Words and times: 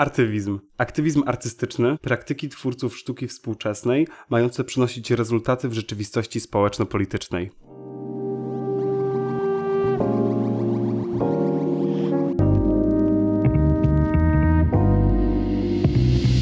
Artywizm. 0.00 0.58
Aktywizm 0.78 1.22
artystyczny, 1.26 1.98
praktyki 1.98 2.48
twórców 2.48 2.96
sztuki 2.96 3.28
współczesnej, 3.28 4.06
mające 4.30 4.64
przynosić 4.64 5.10
rezultaty 5.10 5.68
w 5.68 5.72
rzeczywistości 5.72 6.40
społeczno-politycznej. 6.40 7.50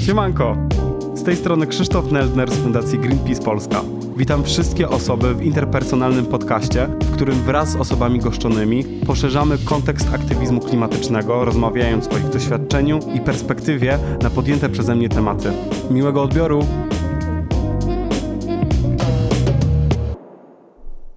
Siemanko! 0.07 0.69
Z 1.15 1.25
tej 1.25 1.37
strony 1.37 1.67
Krzysztof 1.67 2.13
Neldner 2.13 2.51
z 2.51 2.59
Fundacji 2.59 2.99
Greenpeace 2.99 3.43
Polska. 3.43 3.98
Witam 4.19 4.45
wszystkie 4.45 4.89
osoby 4.89 5.34
w 5.34 5.43
interpersonalnym 5.43 6.27
podcaście, 6.27 6.87
w 6.87 7.12
którym 7.14 7.34
wraz 7.34 7.71
z 7.71 7.77
osobami 7.77 8.21
goszczonymi 8.21 8.84
poszerzamy 9.07 9.59
kontekst 9.59 10.14
aktywizmu 10.14 10.61
klimatycznego, 10.61 11.45
rozmawiając 11.45 12.09
o 12.09 12.19
ich 12.19 12.29
doświadczeniu 12.29 12.98
i 13.15 13.20
perspektywie 13.20 13.98
na 14.23 14.30
podjęte 14.30 14.69
przeze 14.69 14.95
mnie 14.95 15.09
tematy. 15.09 15.52
Miłego 15.91 16.23
odbioru! 16.23 16.66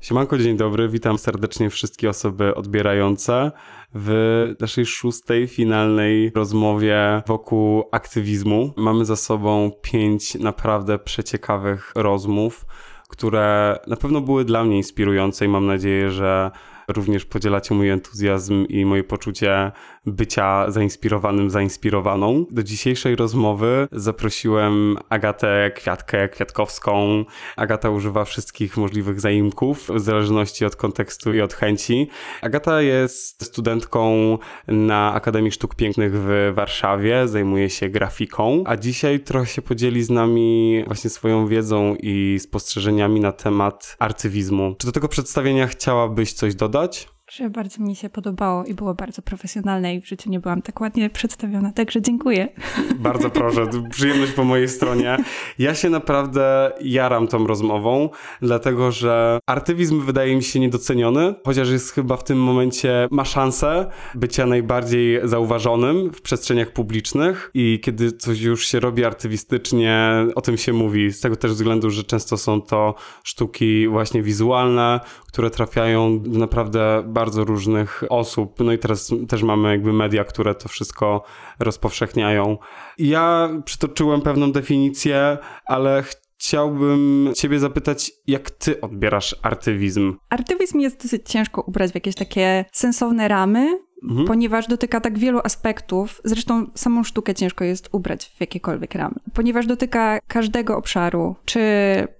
Siemanko, 0.01 0.37
dzień 0.37 0.57
dobry, 0.57 0.89
witam 0.89 1.17
serdecznie 1.17 1.69
wszystkie 1.69 2.09
osoby 2.09 2.55
odbierające 2.55 3.51
w 3.95 4.11
naszej 4.59 4.85
szóstej, 4.85 5.47
finalnej 5.47 6.31
rozmowie 6.35 7.21
wokół 7.27 7.83
aktywizmu. 7.91 8.73
Mamy 8.77 9.05
za 9.05 9.15
sobą 9.15 9.71
pięć 9.81 10.35
naprawdę 10.35 10.99
przeciekawych 10.99 11.91
rozmów, 11.95 12.65
które 13.11 13.79
na 13.87 13.95
pewno 13.95 14.21
były 14.21 14.45
dla 14.45 14.63
mnie 14.63 14.77
inspirujące 14.77 15.45
i 15.45 15.47
mam 15.47 15.65
nadzieję, 15.65 16.11
że 16.11 16.51
również 16.91 17.25
podzielacie 17.25 17.75
mój 17.75 17.89
entuzjazm 17.89 18.65
i 18.69 18.85
moje 18.85 19.03
poczucie 19.03 19.71
bycia 20.05 20.71
zainspirowanym, 20.71 21.49
zainspirowaną. 21.49 22.45
Do 22.51 22.63
dzisiejszej 22.63 23.15
rozmowy 23.15 23.87
zaprosiłem 23.91 24.97
Agatę 25.09 25.71
Kwiatkę 25.75 26.29
Kwiatkowską. 26.29 27.25
Agata 27.55 27.89
używa 27.89 28.25
wszystkich 28.25 28.77
możliwych 28.77 29.19
zaimków 29.19 29.89
w 29.93 29.99
zależności 29.99 30.65
od 30.65 30.75
kontekstu 30.75 31.33
i 31.33 31.41
od 31.41 31.53
chęci. 31.53 32.07
Agata 32.41 32.81
jest 32.81 33.45
studentką 33.45 34.37
na 34.67 35.13
Akademii 35.13 35.51
Sztuk 35.51 35.75
Pięknych 35.75 36.11
w 36.15 36.51
Warszawie, 36.53 37.27
zajmuje 37.27 37.69
się 37.69 37.89
grafiką, 37.89 38.63
a 38.65 38.77
dzisiaj 38.77 39.19
trochę 39.19 39.45
się 39.45 39.61
podzieli 39.61 40.03
z 40.03 40.09
nami 40.09 40.83
właśnie 40.87 41.09
swoją 41.09 41.47
wiedzą 41.47 41.95
i 41.99 42.37
spostrzeżeniami 42.39 43.19
na 43.19 43.31
temat 43.31 43.95
arcywizmu. 43.99 44.75
Czy 44.79 44.87
do 44.87 44.93
tego 44.93 45.07
przedstawienia 45.07 45.67
chciałabyś 45.67 46.33
coś 46.33 46.55
dodać? 46.55 46.80
oglądać 46.81 47.07
że 47.31 47.49
bardzo 47.49 47.83
mi 47.83 47.95
się 47.95 48.09
podobało 48.09 48.65
i 48.65 48.73
było 48.73 48.93
bardzo 48.93 49.21
profesjonalne 49.21 49.95
i 49.95 50.01
w 50.01 50.07
życiu 50.07 50.29
nie 50.29 50.39
byłam 50.39 50.61
tak 50.61 50.81
ładnie 50.81 51.09
przedstawiona, 51.09 51.71
także 51.71 52.01
dziękuję. 52.01 52.47
Bardzo 52.95 53.29
proszę, 53.29 53.67
przyjemność 53.89 54.31
po 54.31 54.43
mojej 54.43 54.67
stronie. 54.67 55.17
Ja 55.59 55.75
się 55.75 55.89
naprawdę 55.89 56.71
jaram 56.81 57.27
tą 57.27 57.47
rozmową, 57.47 58.09
dlatego 58.41 58.91
że 58.91 59.39
artywizm 59.45 60.01
wydaje 60.01 60.35
mi 60.35 60.43
się 60.43 60.59
niedoceniony, 60.59 61.35
chociaż 61.45 61.69
jest 61.69 61.91
chyba 61.91 62.17
w 62.17 62.23
tym 62.23 62.43
momencie, 62.43 63.07
ma 63.11 63.25
szansę 63.25 63.91
bycia 64.15 64.45
najbardziej 64.45 65.19
zauważonym 65.23 66.13
w 66.13 66.21
przestrzeniach 66.21 66.73
publicznych 66.73 67.51
i 67.53 67.79
kiedy 67.83 68.11
coś 68.11 68.41
już 68.41 68.67
się 68.67 68.79
robi 68.79 69.05
artywistycznie, 69.05 70.11
o 70.35 70.41
tym 70.41 70.57
się 70.57 70.73
mówi, 70.73 71.11
z 71.11 71.21
tego 71.21 71.35
też 71.35 71.51
względu, 71.51 71.89
że 71.89 72.03
często 72.03 72.37
są 72.37 72.61
to 72.61 72.95
sztuki 73.23 73.87
właśnie 73.87 74.23
wizualne, 74.23 74.99
które 75.27 75.49
trafiają 75.49 76.23
naprawdę 76.25 77.03
bardzo 77.05 77.20
różnych 77.29 78.03
osób. 78.09 78.59
No 78.59 78.73
i 78.73 78.77
teraz 78.77 79.11
też 79.27 79.43
mamy 79.43 79.69
jakby 79.69 79.93
media, 79.93 80.23
które 80.23 80.55
to 80.55 80.69
wszystko 80.69 81.23
rozpowszechniają. 81.59 82.57
Ja 82.97 83.49
przytoczyłem 83.65 84.21
pewną 84.21 84.51
definicję, 84.51 85.37
ale 85.65 86.03
chciałbym 86.41 87.29
Ciebie 87.35 87.59
zapytać, 87.59 88.11
jak 88.27 88.51
Ty 88.51 88.81
odbierasz 88.81 89.35
artywizm? 89.41 90.17
Artywizm 90.29 90.79
jest 90.79 91.03
dosyć 91.03 91.29
ciężko 91.29 91.61
ubrać 91.61 91.91
w 91.91 91.95
jakieś 91.95 92.15
takie 92.15 92.65
sensowne 92.71 93.27
ramy, 93.27 93.79
mhm. 94.03 94.27
ponieważ 94.27 94.67
dotyka 94.67 95.01
tak 95.01 95.19
wielu 95.19 95.39
aspektów. 95.43 96.21
Zresztą 96.23 96.67
samą 96.75 97.03
sztukę 97.03 97.35
ciężko 97.35 97.63
jest 97.63 97.89
ubrać 97.91 98.25
w 98.37 98.41
jakiekolwiek 98.41 98.95
ramy, 98.95 99.15
ponieważ 99.33 99.67
dotyka 99.67 100.19
każdego 100.27 100.77
obszaru, 100.77 101.35
czy 101.45 101.61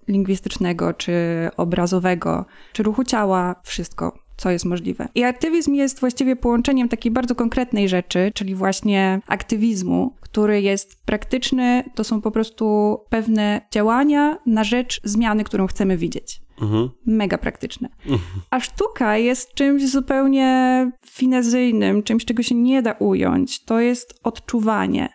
lingwistycznego, 0.07 0.93
czy 0.93 1.13
obrazowego, 1.57 2.45
czy 2.73 2.83
ruchu 2.83 3.03
ciała, 3.03 3.55
wszystko 3.63 4.19
co 4.41 4.49
jest 4.49 4.65
możliwe. 4.65 5.07
I 5.15 5.23
aktywizm 5.23 5.73
jest 5.73 5.99
właściwie 5.99 6.35
połączeniem 6.35 6.89
takiej 6.89 7.11
bardzo 7.11 7.35
konkretnej 7.35 7.89
rzeczy, 7.89 8.31
czyli 8.33 8.55
właśnie 8.55 9.21
aktywizmu, 9.27 10.15
który 10.21 10.61
jest 10.61 11.05
praktyczny, 11.05 11.83
to 11.95 12.03
są 12.03 12.21
po 12.21 12.31
prostu 12.31 12.97
pewne 13.09 13.61
działania 13.71 14.37
na 14.45 14.63
rzecz 14.63 15.01
zmiany, 15.03 15.43
którą 15.43 15.67
chcemy 15.67 15.97
widzieć. 15.97 16.41
Mhm. 16.61 16.89
Mega 17.05 17.37
praktyczne. 17.37 17.89
A 18.49 18.59
sztuka 18.59 19.17
jest 19.17 19.53
czymś 19.53 19.89
zupełnie 19.89 20.91
finezyjnym, 21.05 22.03
czymś, 22.03 22.25
czego 22.25 22.43
się 22.43 22.55
nie 22.55 22.81
da 22.81 22.91
ująć. 22.91 23.63
To 23.63 23.79
jest 23.79 24.19
odczuwanie. 24.23 25.09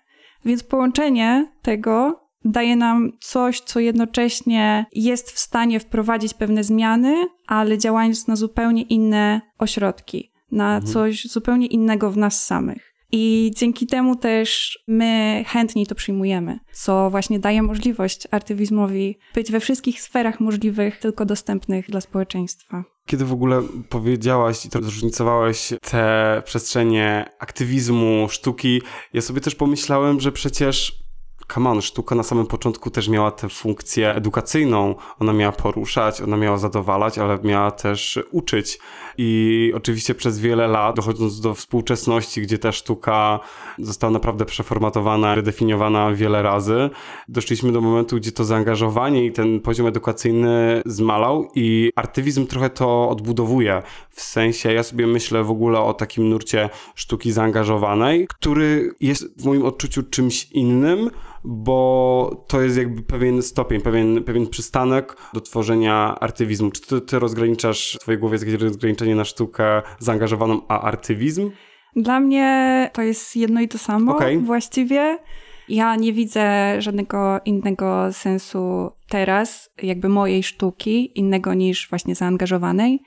Więc 0.45 0.63
połączenie 0.63 1.53
tego 1.63 2.26
daje 2.47 2.77
nam 2.77 3.13
coś, 3.21 3.61
co 3.61 3.81
jednocześnie 3.81 4.87
jest 4.93 5.31
w 5.31 5.39
stanie 5.39 5.81
wprowadzić 5.81 6.35
pewne 6.35 6.65
zmiany, 6.65 7.27
ale 7.47 7.79
działając 7.79 8.27
na 8.27 8.37
zupełnie 8.37 8.83
inne 8.83 9.41
ośrodki, 9.59 10.33
na 10.51 10.77
mhm. 10.77 10.93
coś 10.93 11.25
zupełnie 11.25 11.67
innego 11.67 12.11
w 12.11 12.17
nas 12.17 12.47
samych. 12.47 12.97
I 13.13 13.51
dzięki 13.57 13.87
temu 13.87 14.17
też 14.17 14.79
my 14.89 15.45
chętniej 15.47 15.87
to 15.87 15.95
przyjmujemy, 15.95 16.59
co 16.73 17.11
właśnie 17.11 17.39
daje 17.39 17.63
możliwość 17.63 18.29
artywizmowi 18.31 19.19
być 19.35 19.53
we 19.53 19.61
wszystkich 19.61 20.01
sferach 20.01 20.41
możliwych, 20.41 20.99
tylko 20.99 21.25
dostępnych 21.25 21.91
dla 21.91 22.01
społeczeństwa. 22.01 22.85
Kiedy 23.07 23.25
w 23.25 23.33
ogóle 23.33 23.63
powiedziałaś 23.89 24.67
i 24.67 24.69
to 24.69 24.83
zróżnicowałeś 24.83 25.73
te 25.91 26.43
przestrzenie 26.45 27.25
aktywizmu, 27.39 28.27
sztuki, 28.31 28.83
ja 29.13 29.21
sobie 29.21 29.41
też 29.41 29.55
pomyślałem, 29.55 30.21
że 30.21 30.33
przecież 30.33 31.06
come 31.55 31.71
on, 31.71 31.83
sztuka 31.83 32.15
na 32.15 32.23
samym 32.23 32.47
początku 32.47 32.91
też 32.91 33.09
miała 33.09 33.31
tę 33.31 33.49
funkcję 33.49 34.15
edukacyjną. 34.15 34.95
Ona 35.19 35.33
miała 35.33 35.53
poruszać, 35.53 36.21
ona 36.21 36.37
miała 36.37 36.59
zadowalać, 36.59 37.19
ale 37.19 37.39
miała 37.45 37.71
też 37.71 38.19
uczyć. 38.31 38.79
I 39.19 39.73
oczywiście 39.77 40.15
przez 40.15 40.39
wiele 40.41 40.69
lat, 40.69 40.97
dochodząc 40.97 41.41
do 41.41 41.55
współczesności, 41.55 42.43
gdzie 42.43 42.59
ta 42.59 42.73
sztuka 42.73 43.41
została 43.79 44.11
naprawdę 44.11 44.45
przeformatowana, 44.45 45.35
redefiniowana 45.35 46.13
wiele 46.13 46.43
razy, 46.43 46.91
doszliśmy 47.29 47.73
do 47.73 47.81
momentu, 47.81 48.17
gdzie 48.17 48.33
to 48.33 48.45
zaangażowanie 48.45 49.27
i 49.27 49.33
ten 49.33 49.61
poziom 49.61 49.87
edukacyjny 49.87 50.83
zmalał 50.87 51.49
i 51.55 51.93
artywizm 51.97 52.47
trochę 52.47 52.71
to 52.71 53.09
odbudowuje. 53.09 53.83
W 54.17 54.23
sensie, 54.23 54.73
ja 54.73 54.83
sobie 54.83 55.07
myślę 55.07 55.45
w 55.45 55.51
ogóle 55.51 55.81
o 55.81 55.95
takim 55.95 56.29
nurcie 56.29 56.69
sztuki 56.95 57.33
zaangażowanej, 57.33 58.27
który 58.29 58.95
jest 59.01 59.43
w 59.43 59.45
moim 59.45 59.65
odczuciu 59.65 60.03
czymś 60.03 60.53
innym, 60.53 61.11
bo 61.45 62.45
to 62.49 62.63
jest 62.63 62.77
jakby 62.77 63.03
pewien 63.03 63.43
stopień, 63.43 63.81
pewien, 63.81 64.25
pewien 64.25 64.47
przystanek 64.47 65.17
do 65.35 65.41
tworzenia 65.41 66.19
artywizmu. 66.21 66.71
Czy 66.71 66.81
ty, 66.81 67.01
ty 67.01 67.19
rozgraniczasz 67.19 67.97
w 67.97 67.99
twojej 67.99 68.21
głowie 68.21 68.39
jakieś 68.39 68.55
rozgraniczenie 68.55 69.15
na 69.15 69.25
sztukę 69.25 69.83
zaangażowaną, 69.99 70.61
a 70.69 70.81
artywizm? 70.81 71.51
Dla 71.97 72.21
mnie 72.21 72.91
to 72.93 73.03
jest 73.03 73.37
jedno 73.37 73.61
i 73.61 73.69
to 73.69 73.79
samo 73.79 74.17
okay. 74.17 74.39
właściwie. 74.39 75.19
Ja 75.69 75.97
nie 75.97 76.13
widzę 76.13 76.77
żadnego 76.83 77.41
innego 77.45 78.13
sensu 78.13 78.91
teraz, 79.09 79.71
jakby 79.83 80.09
mojej 80.09 80.43
sztuki, 80.43 81.19
innego 81.19 81.55
niż 81.55 81.89
właśnie 81.89 82.15
zaangażowanej. 82.15 83.01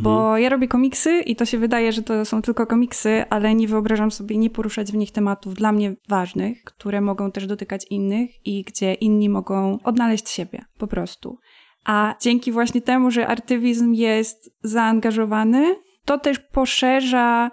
Bo 0.00 0.20
mhm. 0.20 0.42
ja 0.42 0.48
robię 0.48 0.68
komiksy 0.68 1.20
i 1.20 1.36
to 1.36 1.44
się 1.44 1.58
wydaje, 1.58 1.92
że 1.92 2.02
to 2.02 2.24
są 2.24 2.42
tylko 2.42 2.66
komiksy, 2.66 3.24
ale 3.30 3.54
nie 3.54 3.68
wyobrażam 3.68 4.10
sobie 4.10 4.38
nie 4.38 4.50
poruszać 4.50 4.92
w 4.92 4.94
nich 4.94 5.12
tematów 5.12 5.54
dla 5.54 5.72
mnie 5.72 5.94
ważnych, 6.08 6.64
które 6.64 7.00
mogą 7.00 7.32
też 7.32 7.46
dotykać 7.46 7.86
innych 7.90 8.46
i 8.46 8.64
gdzie 8.64 8.94
inni 8.94 9.28
mogą 9.28 9.78
odnaleźć 9.84 10.28
siebie 10.28 10.64
po 10.78 10.86
prostu. 10.86 11.38
A 11.84 12.14
dzięki 12.20 12.52
właśnie 12.52 12.80
temu, 12.80 13.10
że 13.10 13.26
artywizm 13.26 13.92
jest 13.92 14.56
zaangażowany, 14.62 15.76
to 16.04 16.18
też 16.18 16.38
poszerza 16.38 17.50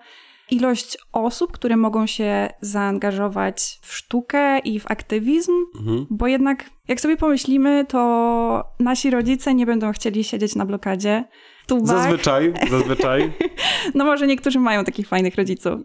ilość 0.52 0.98
osób, 1.12 1.52
które 1.52 1.78
mogą 1.78 2.08
się 2.08 2.50
zaangażować 2.62 3.80
w 3.82 3.94
sztukę 3.94 4.60
i 4.60 4.80
w 4.80 4.92
aktywizm, 4.92 5.52
mhm. 5.80 6.06
bo 6.10 6.28
jednak 6.28 6.70
jak 6.90 7.02
sobie 7.02 7.18
pomyślimy, 7.18 7.86
to 7.86 8.74
nasi 8.80 9.10
rodzice 9.10 9.54
nie 9.54 9.66
będą 9.66 9.92
chcieli 9.92 10.24
siedzieć 10.24 10.56
na 10.56 10.66
blokadzie 10.66 11.24
tubach. 11.68 11.88
Zazwyczaj, 11.88 12.54
zazwyczaj. 12.72 13.32
no 13.96 14.06
może 14.06 14.28
niektórzy 14.28 14.60
mają 14.60 14.84
takich 14.84 15.08
fajnych 15.08 15.36
rodziców. 15.36 15.82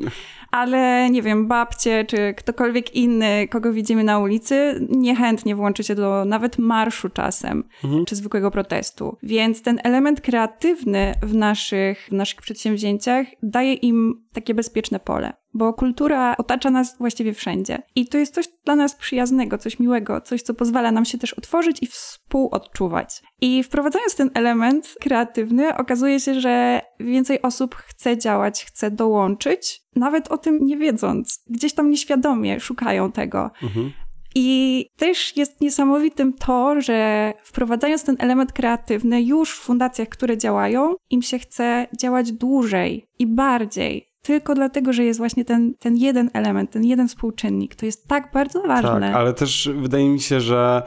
Ale 0.51 1.11
nie 1.11 1.23
wiem, 1.23 1.49
babcie 1.49 2.05
czy 2.05 2.35
ktokolwiek 2.37 2.95
inny, 2.95 3.49
kogo 3.49 3.73
widzimy 3.73 4.05
na 4.05 4.19
ulicy, 4.19 4.87
niechętnie 4.91 5.57
włączy 5.57 5.85
się 5.85 5.95
do 5.95 6.25
nawet 6.25 6.59
marszu 6.59 7.09
czasem, 7.09 7.65
mhm. 7.85 8.05
czy 8.05 8.17
zwykłego 8.17 8.51
protestu. 8.51 9.19
Więc 9.23 9.63
ten 9.63 9.81
element 9.83 10.21
kreatywny 10.21 11.15
w 11.23 11.35
naszych, 11.35 12.09
w 12.09 12.13
naszych 12.13 12.43
przedsięwzięciach 12.43 13.27
daje 13.43 13.75
im 13.75 14.25
takie 14.33 14.55
bezpieczne 14.55 15.01
pole 15.01 15.44
bo 15.55 15.73
kultura 15.73 16.37
otacza 16.37 16.71
nas 16.71 16.99
właściwie 16.99 17.35
wszędzie. 17.35 17.83
I 17.95 18.09
to 18.09 18.19
jest 18.19 18.35
coś 18.35 18.49
dla 18.65 18.77
nas 18.77 18.95
przyjaznego, 18.95 19.59
coś 19.59 19.79
miłego, 19.79 20.21
coś, 20.21 20.43
co 20.43 20.55
pozwala 20.55 20.93
nam 20.93 21.05
się 21.05 21.19
też 21.19 21.33
otworzyć 21.33 21.83
i 21.83 21.87
współodczuwać. 21.87 23.23
I 23.41 23.63
wprowadzając 23.63 24.17
ten 24.17 24.31
element 24.35 24.95
kreatywny, 25.01 25.77
okazuje 25.77 26.21
się, 26.21 26.41
że 26.41 26.81
więcej 27.01 27.43
osób 27.43 27.75
chce 27.75 28.19
działać, 28.19 28.65
chce 28.65 28.91
dołączyć, 28.91 29.81
nawet 29.97 30.29
o 30.29 30.39
tym 30.39 30.59
nie 30.63 30.77
wiedząc. 30.77 31.45
Gdzieś 31.47 31.73
tam 31.73 31.91
nieświadomie 31.91 32.61
szukają 32.61 33.13
tego. 33.13 33.51
Mhm. 33.63 33.93
I 34.35 34.87
też 34.97 35.37
jest 35.37 35.61
niesamowitym 35.61 36.33
to, 36.33 36.81
że 36.81 37.33
wprowadzając 37.43 38.05
ten 38.05 38.17
element 38.19 38.53
kreatywny 38.53 39.23
już 39.23 39.51
w 39.51 39.63
fundacjach, 39.63 40.09
które 40.09 40.39
działają, 40.39 40.95
im 41.11 41.23
się 41.23 41.39
chce 41.39 41.87
działać 42.01 42.33
dłużej 42.33 43.07
i 43.19 43.27
bardziej 43.27 44.14
tylko 44.25 44.55
dlatego, 44.55 44.93
że 44.93 45.05
jest 45.05 45.19
właśnie 45.19 45.45
ten, 45.45 45.75
ten 45.75 45.97
jeden 45.97 46.31
element, 46.33 46.71
ten 46.71 46.85
jeden 46.85 47.09
współczynnik. 47.09 47.75
To 47.75 47.87
jest 47.87 48.09
tak 48.09 48.31
bardzo 48.33 48.63
ważne. 48.63 49.01
Tak, 49.01 49.17
ale 49.17 49.35
też 49.35 49.71
wydaje 49.75 50.09
mi 50.09 50.21
się, 50.21 50.41
że 50.41 50.83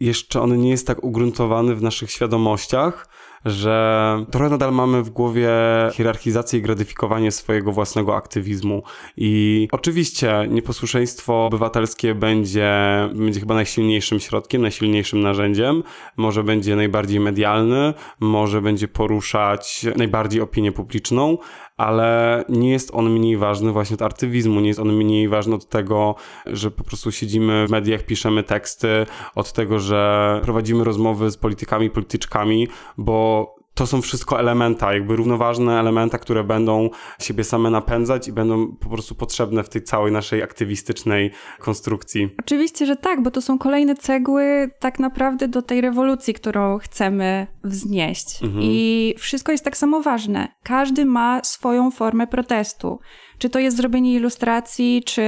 jeszcze 0.00 0.40
on 0.40 0.60
nie 0.60 0.70
jest 0.70 0.86
tak 0.86 1.04
ugruntowany 1.04 1.74
w 1.74 1.82
naszych 1.82 2.10
świadomościach, 2.10 3.08
że 3.44 4.24
trochę 4.30 4.50
nadal 4.50 4.72
mamy 4.72 5.02
w 5.02 5.10
głowie 5.10 5.50
hierarchizację 5.92 6.58
i 6.58 6.62
gratyfikowanie 6.62 7.32
swojego 7.32 7.72
własnego 7.72 8.16
aktywizmu. 8.16 8.82
I 9.16 9.68
oczywiście 9.72 10.46
nieposłuszeństwo 10.48 11.46
obywatelskie 11.46 12.14
będzie, 12.14 12.70
będzie 13.14 13.40
chyba 13.40 13.54
najsilniejszym 13.54 14.20
środkiem, 14.20 14.62
najsilniejszym 14.62 15.20
narzędziem. 15.20 15.82
Może 16.16 16.44
będzie 16.44 16.76
najbardziej 16.76 17.20
medialny, 17.20 17.94
może 18.20 18.62
będzie 18.62 18.88
poruszać 18.88 19.86
najbardziej 19.96 20.40
opinię 20.40 20.72
publiczną, 20.72 21.38
ale 21.80 22.44
nie 22.48 22.70
jest 22.70 22.90
on 22.94 23.10
mniej 23.10 23.36
ważny 23.36 23.72
właśnie 23.72 23.94
od 23.94 24.02
artywizmu, 24.02 24.60
nie 24.60 24.68
jest 24.68 24.80
on 24.80 24.92
mniej 24.92 25.28
ważny 25.28 25.54
od 25.54 25.68
tego, 25.68 26.14
że 26.46 26.70
po 26.70 26.84
prostu 26.84 27.12
siedzimy 27.12 27.66
w 27.66 27.70
mediach, 27.70 28.02
piszemy 28.02 28.42
teksty, 28.42 29.06
od 29.34 29.52
tego, 29.52 29.78
że 29.78 30.40
prowadzimy 30.42 30.84
rozmowy 30.84 31.30
z 31.30 31.36
politykami, 31.36 31.90
polityczkami, 31.90 32.68
bo 32.98 33.59
to 33.74 33.86
są 33.86 34.02
wszystko 34.02 34.40
elementa, 34.40 34.94
jakby 34.94 35.16
równoważne 35.16 35.80
elementa, 35.80 36.18
które 36.18 36.44
będą 36.44 36.90
siebie 37.20 37.44
same 37.44 37.70
napędzać 37.70 38.28
i 38.28 38.32
będą 38.32 38.76
po 38.76 38.88
prostu 38.88 39.14
potrzebne 39.14 39.64
w 39.64 39.68
tej 39.68 39.82
całej 39.82 40.12
naszej 40.12 40.42
aktywistycznej 40.42 41.30
konstrukcji. 41.58 42.28
Oczywiście, 42.38 42.86
że 42.86 42.96
tak, 42.96 43.22
bo 43.22 43.30
to 43.30 43.42
są 43.42 43.58
kolejne 43.58 43.94
cegły 43.94 44.70
tak 44.78 44.98
naprawdę 44.98 45.48
do 45.48 45.62
tej 45.62 45.80
rewolucji, 45.80 46.34
którą 46.34 46.78
chcemy 46.78 47.46
wznieść. 47.64 48.42
Mhm. 48.42 48.62
I 48.64 49.14
wszystko 49.18 49.52
jest 49.52 49.64
tak 49.64 49.76
samo 49.76 50.00
ważne. 50.02 50.48
Każdy 50.62 51.04
ma 51.04 51.40
swoją 51.44 51.90
formę 51.90 52.26
protestu. 52.26 52.98
Czy 53.38 53.50
to 53.50 53.58
jest 53.58 53.76
zrobienie 53.76 54.14
ilustracji, 54.14 55.02
czy 55.06 55.22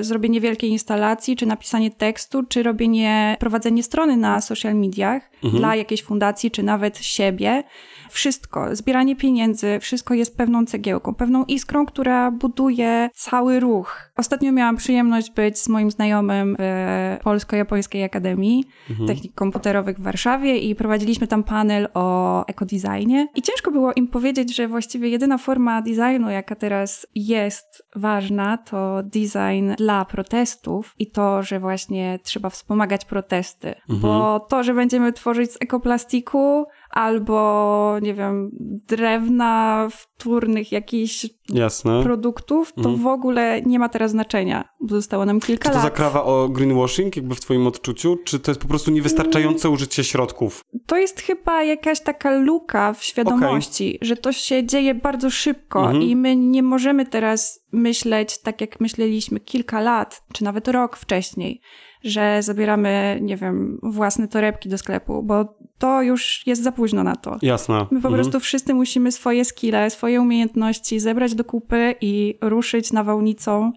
zrobienie 0.00 0.40
wielkiej 0.40 0.70
instalacji, 0.70 1.36
czy 1.36 1.46
napisanie 1.46 1.90
tekstu, 1.90 2.42
czy 2.42 2.62
robienie, 2.62 3.36
prowadzenie 3.40 3.82
strony 3.82 4.16
na 4.16 4.40
social 4.40 4.74
mediach 4.74 5.22
mhm. 5.44 5.60
dla 5.60 5.76
jakiejś 5.76 6.02
fundacji, 6.02 6.50
czy 6.50 6.62
nawet 6.62 6.98
siebie. 6.98 7.64
Wszystko, 8.10 8.76
zbieranie 8.76 9.16
pieniędzy, 9.16 9.78
wszystko 9.80 10.14
jest 10.14 10.36
pewną 10.36 10.66
cegiełką, 10.66 11.14
pewną 11.14 11.44
iskrą, 11.44 11.86
która 11.86 12.30
buduje 12.30 13.10
cały 13.14 13.60
ruch. 13.60 14.10
Ostatnio 14.16 14.52
miałam 14.52 14.76
przyjemność 14.76 15.30
być 15.30 15.58
z 15.58 15.68
moim 15.68 15.90
znajomym 15.90 16.56
w 16.58 17.18
Polsko-Japońskiej 17.22 18.04
Akademii 18.04 18.64
mhm. 18.90 19.08
Technik 19.08 19.34
Komputerowych 19.34 19.98
w 19.98 20.02
Warszawie 20.02 20.58
i 20.58 20.74
prowadziliśmy 20.74 21.26
tam 21.26 21.42
panel 21.42 21.88
o 21.94 22.46
ekodesignie. 22.46 23.28
I 23.34 23.42
ciężko 23.42 23.70
było 23.70 23.92
im 23.92 24.08
powiedzieć, 24.08 24.56
że 24.56 24.68
właściwie 24.68 25.08
jedyna 25.08 25.38
forma 25.38 25.82
designu, 25.82 26.30
jaka 26.30 26.54
teraz 26.54 27.06
jest 27.14 27.82
ważna, 27.96 28.58
to 28.58 29.02
design 29.02 29.74
dla 29.76 30.04
protestów 30.04 30.94
i 30.98 31.10
to, 31.10 31.42
że 31.42 31.60
właśnie 31.60 32.18
trzeba 32.22 32.50
wspomagać 32.50 33.04
protesty. 33.04 33.68
Mhm. 33.68 34.00
Bo 34.00 34.40
to, 34.40 34.62
że 34.62 34.74
będziemy 34.74 35.12
tworzyć 35.12 35.52
z 35.52 35.56
ekoplastiku, 35.60 36.66
albo, 36.96 37.98
nie 38.02 38.14
wiem, 38.14 38.50
drewna 38.88 39.88
wtórnych 39.90 40.72
jakichś 40.72 41.26
Jasne. 41.48 42.02
produktów, 42.02 42.72
to 42.72 42.80
mhm. 42.80 42.96
w 42.96 43.06
ogóle 43.06 43.62
nie 43.62 43.78
ma 43.78 43.88
teraz 43.88 44.10
znaczenia. 44.10 44.68
Zostało 44.88 45.26
nam 45.26 45.40
kilka 45.40 45.68
czy 45.68 45.70
to 45.70 45.74
lat. 45.74 45.84
to 45.84 45.88
zakrawa 45.88 46.24
o 46.24 46.48
greenwashing 46.48 47.16
jakby 47.16 47.34
w 47.34 47.40
twoim 47.40 47.66
odczuciu, 47.66 48.16
czy 48.24 48.40
to 48.40 48.50
jest 48.50 48.60
po 48.60 48.68
prostu 48.68 48.90
niewystarczające 48.90 49.70
użycie 49.70 50.04
środków? 50.04 50.60
To 50.86 50.96
jest 50.96 51.20
chyba 51.20 51.62
jakaś 51.62 52.00
taka 52.00 52.30
luka 52.30 52.92
w 52.92 53.04
świadomości, 53.04 53.96
okay. 53.96 54.08
że 54.08 54.16
to 54.16 54.32
się 54.32 54.66
dzieje 54.66 54.94
bardzo 54.94 55.30
szybko 55.30 55.80
mhm. 55.80 56.02
i 56.02 56.16
my 56.16 56.36
nie 56.36 56.62
możemy 56.62 57.06
teraz 57.06 57.60
myśleć 57.72 58.42
tak, 58.42 58.60
jak 58.60 58.80
myśleliśmy 58.80 59.40
kilka 59.40 59.80
lat, 59.80 60.22
czy 60.32 60.44
nawet 60.44 60.68
rok 60.68 60.96
wcześniej 60.96 61.60
że 62.06 62.42
zabieramy, 62.42 63.18
nie 63.22 63.36
wiem, 63.36 63.78
własne 63.82 64.28
torebki 64.28 64.68
do 64.68 64.78
sklepu, 64.78 65.22
bo 65.22 65.56
to 65.78 66.02
już 66.02 66.46
jest 66.46 66.62
za 66.62 66.72
późno 66.72 67.04
na 67.04 67.16
to. 67.16 67.36
Jasne. 67.42 67.74
My 67.74 68.00
po 68.00 68.08
mhm. 68.08 68.14
prostu 68.14 68.40
wszyscy 68.40 68.74
musimy 68.74 69.12
swoje 69.12 69.44
skille, 69.44 69.90
swoje 69.90 70.20
umiejętności 70.20 71.00
zebrać 71.00 71.34
do 71.34 71.44
kupy 71.44 71.94
i 72.00 72.38
ruszyć 72.40 72.92
nawałnicą 72.92 73.72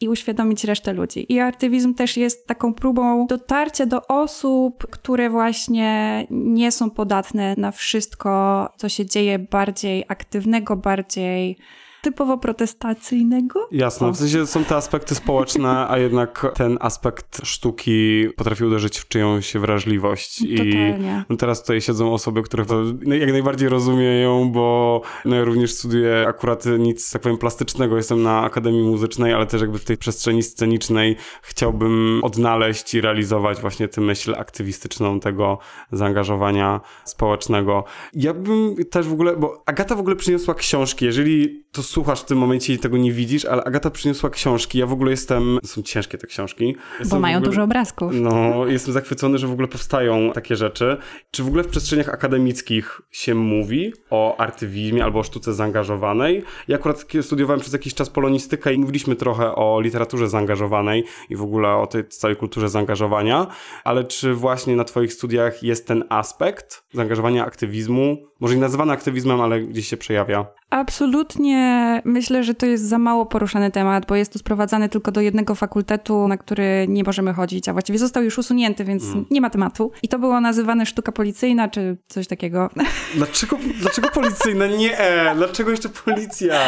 i 0.00 0.08
uświadomić 0.08 0.64
resztę 0.64 0.92
ludzi. 0.92 1.32
I 1.32 1.40
aktywizm 1.40 1.94
też 1.94 2.16
jest 2.16 2.46
taką 2.46 2.74
próbą 2.74 3.26
dotarcia 3.26 3.86
do 3.86 4.06
osób, 4.06 4.86
które 4.90 5.30
właśnie 5.30 6.26
nie 6.30 6.72
są 6.72 6.90
podatne 6.90 7.54
na 7.58 7.72
wszystko, 7.72 8.68
co 8.76 8.88
się 8.88 9.06
dzieje 9.06 9.38
bardziej 9.38 10.04
aktywnego, 10.08 10.76
bardziej 10.76 11.56
typowo 12.04 12.38
protestacyjnego. 12.38 13.68
Jasne, 13.70 14.12
w 14.12 14.16
sensie 14.16 14.46
są 14.46 14.64
te 14.64 14.76
aspekty 14.76 15.14
społeczne, 15.14 15.88
a 15.88 15.98
jednak 15.98 16.52
ten 16.54 16.78
aspekt 16.80 17.40
sztuki 17.44 18.26
potrafi 18.36 18.64
uderzyć 18.64 18.98
w 18.98 19.08
czyjąś 19.08 19.56
wrażliwość. 19.56 20.38
Totalnie. 20.38 21.24
I 21.28 21.32
no 21.32 21.36
teraz 21.36 21.60
tutaj 21.60 21.80
siedzą 21.80 22.12
osoby, 22.12 22.42
które 22.42 22.66
to 22.66 22.82
jak 23.06 23.32
najbardziej 23.32 23.68
rozumieją, 23.68 24.50
bo 24.52 25.02
no 25.24 25.36
ja 25.36 25.44
również 25.44 25.74
studiuję 25.74 26.24
akurat 26.28 26.64
nic, 26.78 27.10
tak 27.10 27.22
powiem, 27.22 27.38
plastycznego. 27.38 27.96
Jestem 27.96 28.22
na 28.22 28.42
Akademii 28.42 28.82
Muzycznej, 28.82 29.32
ale 29.32 29.46
też 29.46 29.60
jakby 29.60 29.78
w 29.78 29.84
tej 29.84 29.96
przestrzeni 29.96 30.42
scenicznej 30.42 31.16
chciałbym 31.42 32.20
odnaleźć 32.22 32.94
i 32.94 33.00
realizować 33.00 33.60
właśnie 33.60 33.88
tę 33.88 34.00
myśl 34.00 34.34
aktywistyczną 34.38 35.20
tego 35.20 35.58
zaangażowania 35.92 36.80
społecznego. 37.04 37.84
Ja 38.14 38.34
bym 38.34 38.76
też 38.90 39.08
w 39.08 39.12
ogóle, 39.12 39.36
bo 39.36 39.62
Agata 39.66 39.96
w 39.96 40.00
ogóle 40.00 40.16
przyniosła 40.16 40.54
książki. 40.54 41.04
Jeżeli 41.04 41.63
to 41.74 41.82
słuchasz 41.82 42.20
w 42.20 42.24
tym 42.24 42.38
momencie 42.38 42.72
i 42.74 42.78
tego 42.78 42.96
nie 42.96 43.12
widzisz, 43.12 43.44
ale 43.44 43.64
Agata 43.64 43.90
przyniosła 43.90 44.30
książki. 44.30 44.78
Ja 44.78 44.86
w 44.86 44.92
ogóle 44.92 45.10
jestem... 45.10 45.58
Są 45.64 45.82
ciężkie 45.82 46.18
te 46.18 46.26
książki. 46.26 46.76
Jestem 47.00 47.18
Bo 47.18 47.20
mają 47.20 47.38
ogóle, 47.38 47.50
dużo 47.50 47.62
obrazków. 47.62 48.12
No, 48.14 48.66
jestem 48.66 48.94
zachwycony, 48.94 49.38
że 49.38 49.46
w 49.46 49.52
ogóle 49.52 49.68
powstają 49.68 50.32
takie 50.32 50.56
rzeczy. 50.56 50.96
Czy 51.30 51.42
w 51.42 51.46
ogóle 51.46 51.62
w 51.62 51.68
przestrzeniach 51.68 52.08
akademickich 52.08 53.00
się 53.10 53.34
mówi 53.34 53.92
o 54.10 54.36
artywizmie 54.36 55.04
albo 55.04 55.18
o 55.18 55.22
sztuce 55.22 55.54
zaangażowanej? 55.54 56.42
Ja 56.68 56.76
akurat 56.76 57.04
studiowałem 57.22 57.60
przez 57.60 57.72
jakiś 57.72 57.94
czas 57.94 58.10
polonistykę 58.10 58.74
i 58.74 58.78
mówiliśmy 58.78 59.16
trochę 59.16 59.54
o 59.54 59.80
literaturze 59.80 60.28
zaangażowanej 60.28 61.04
i 61.30 61.36
w 61.36 61.42
ogóle 61.42 61.68
o 61.74 61.86
tej 61.86 62.08
całej 62.08 62.36
kulturze 62.36 62.68
zaangażowania, 62.68 63.46
ale 63.84 64.04
czy 64.04 64.34
właśnie 64.34 64.76
na 64.76 64.84
twoich 64.84 65.12
studiach 65.12 65.62
jest 65.62 65.86
ten 65.86 66.04
aspekt 66.08 66.84
zaangażowania 66.92 67.44
aktywizmu, 67.44 68.16
może 68.40 68.54
nie 68.54 68.60
nazywany 68.60 68.92
aktywizmem, 68.92 69.40
ale 69.40 69.60
gdzieś 69.60 69.88
się 69.88 69.96
przejawia? 69.96 70.46
Absolutnie 70.70 72.02
myślę, 72.04 72.44
że 72.44 72.54
to 72.54 72.66
jest 72.66 72.88
za 72.88 72.98
mało 72.98 73.26
poruszany 73.26 73.70
temat, 73.70 74.06
bo 74.06 74.16
jest 74.16 74.32
to 74.32 74.38
sprowadzane 74.38 74.88
tylko 74.88 75.12
do 75.12 75.20
jednego 75.20 75.54
fakultetu, 75.54 76.28
na 76.28 76.36
który 76.36 76.86
nie 76.88 77.04
możemy 77.04 77.32
chodzić, 77.32 77.68
a 77.68 77.72
właściwie 77.72 77.98
został 77.98 78.24
już 78.24 78.38
usunięty, 78.38 78.84
więc 78.84 79.04
mm. 79.04 79.24
nie 79.30 79.40
ma 79.40 79.50
tematu. 79.50 79.90
I 80.02 80.08
to 80.08 80.18
było 80.18 80.40
nazywane 80.40 80.86
sztuka 80.86 81.12
policyjna, 81.12 81.68
czy 81.68 81.96
coś 82.06 82.26
takiego. 82.26 82.70
Dlaczego, 83.14 83.58
dlaczego 83.80 84.08
policyjna? 84.08 84.66
Nie, 84.66 84.96
dlaczego 85.36 85.70
jeszcze 85.70 85.88
policja? 85.88 86.60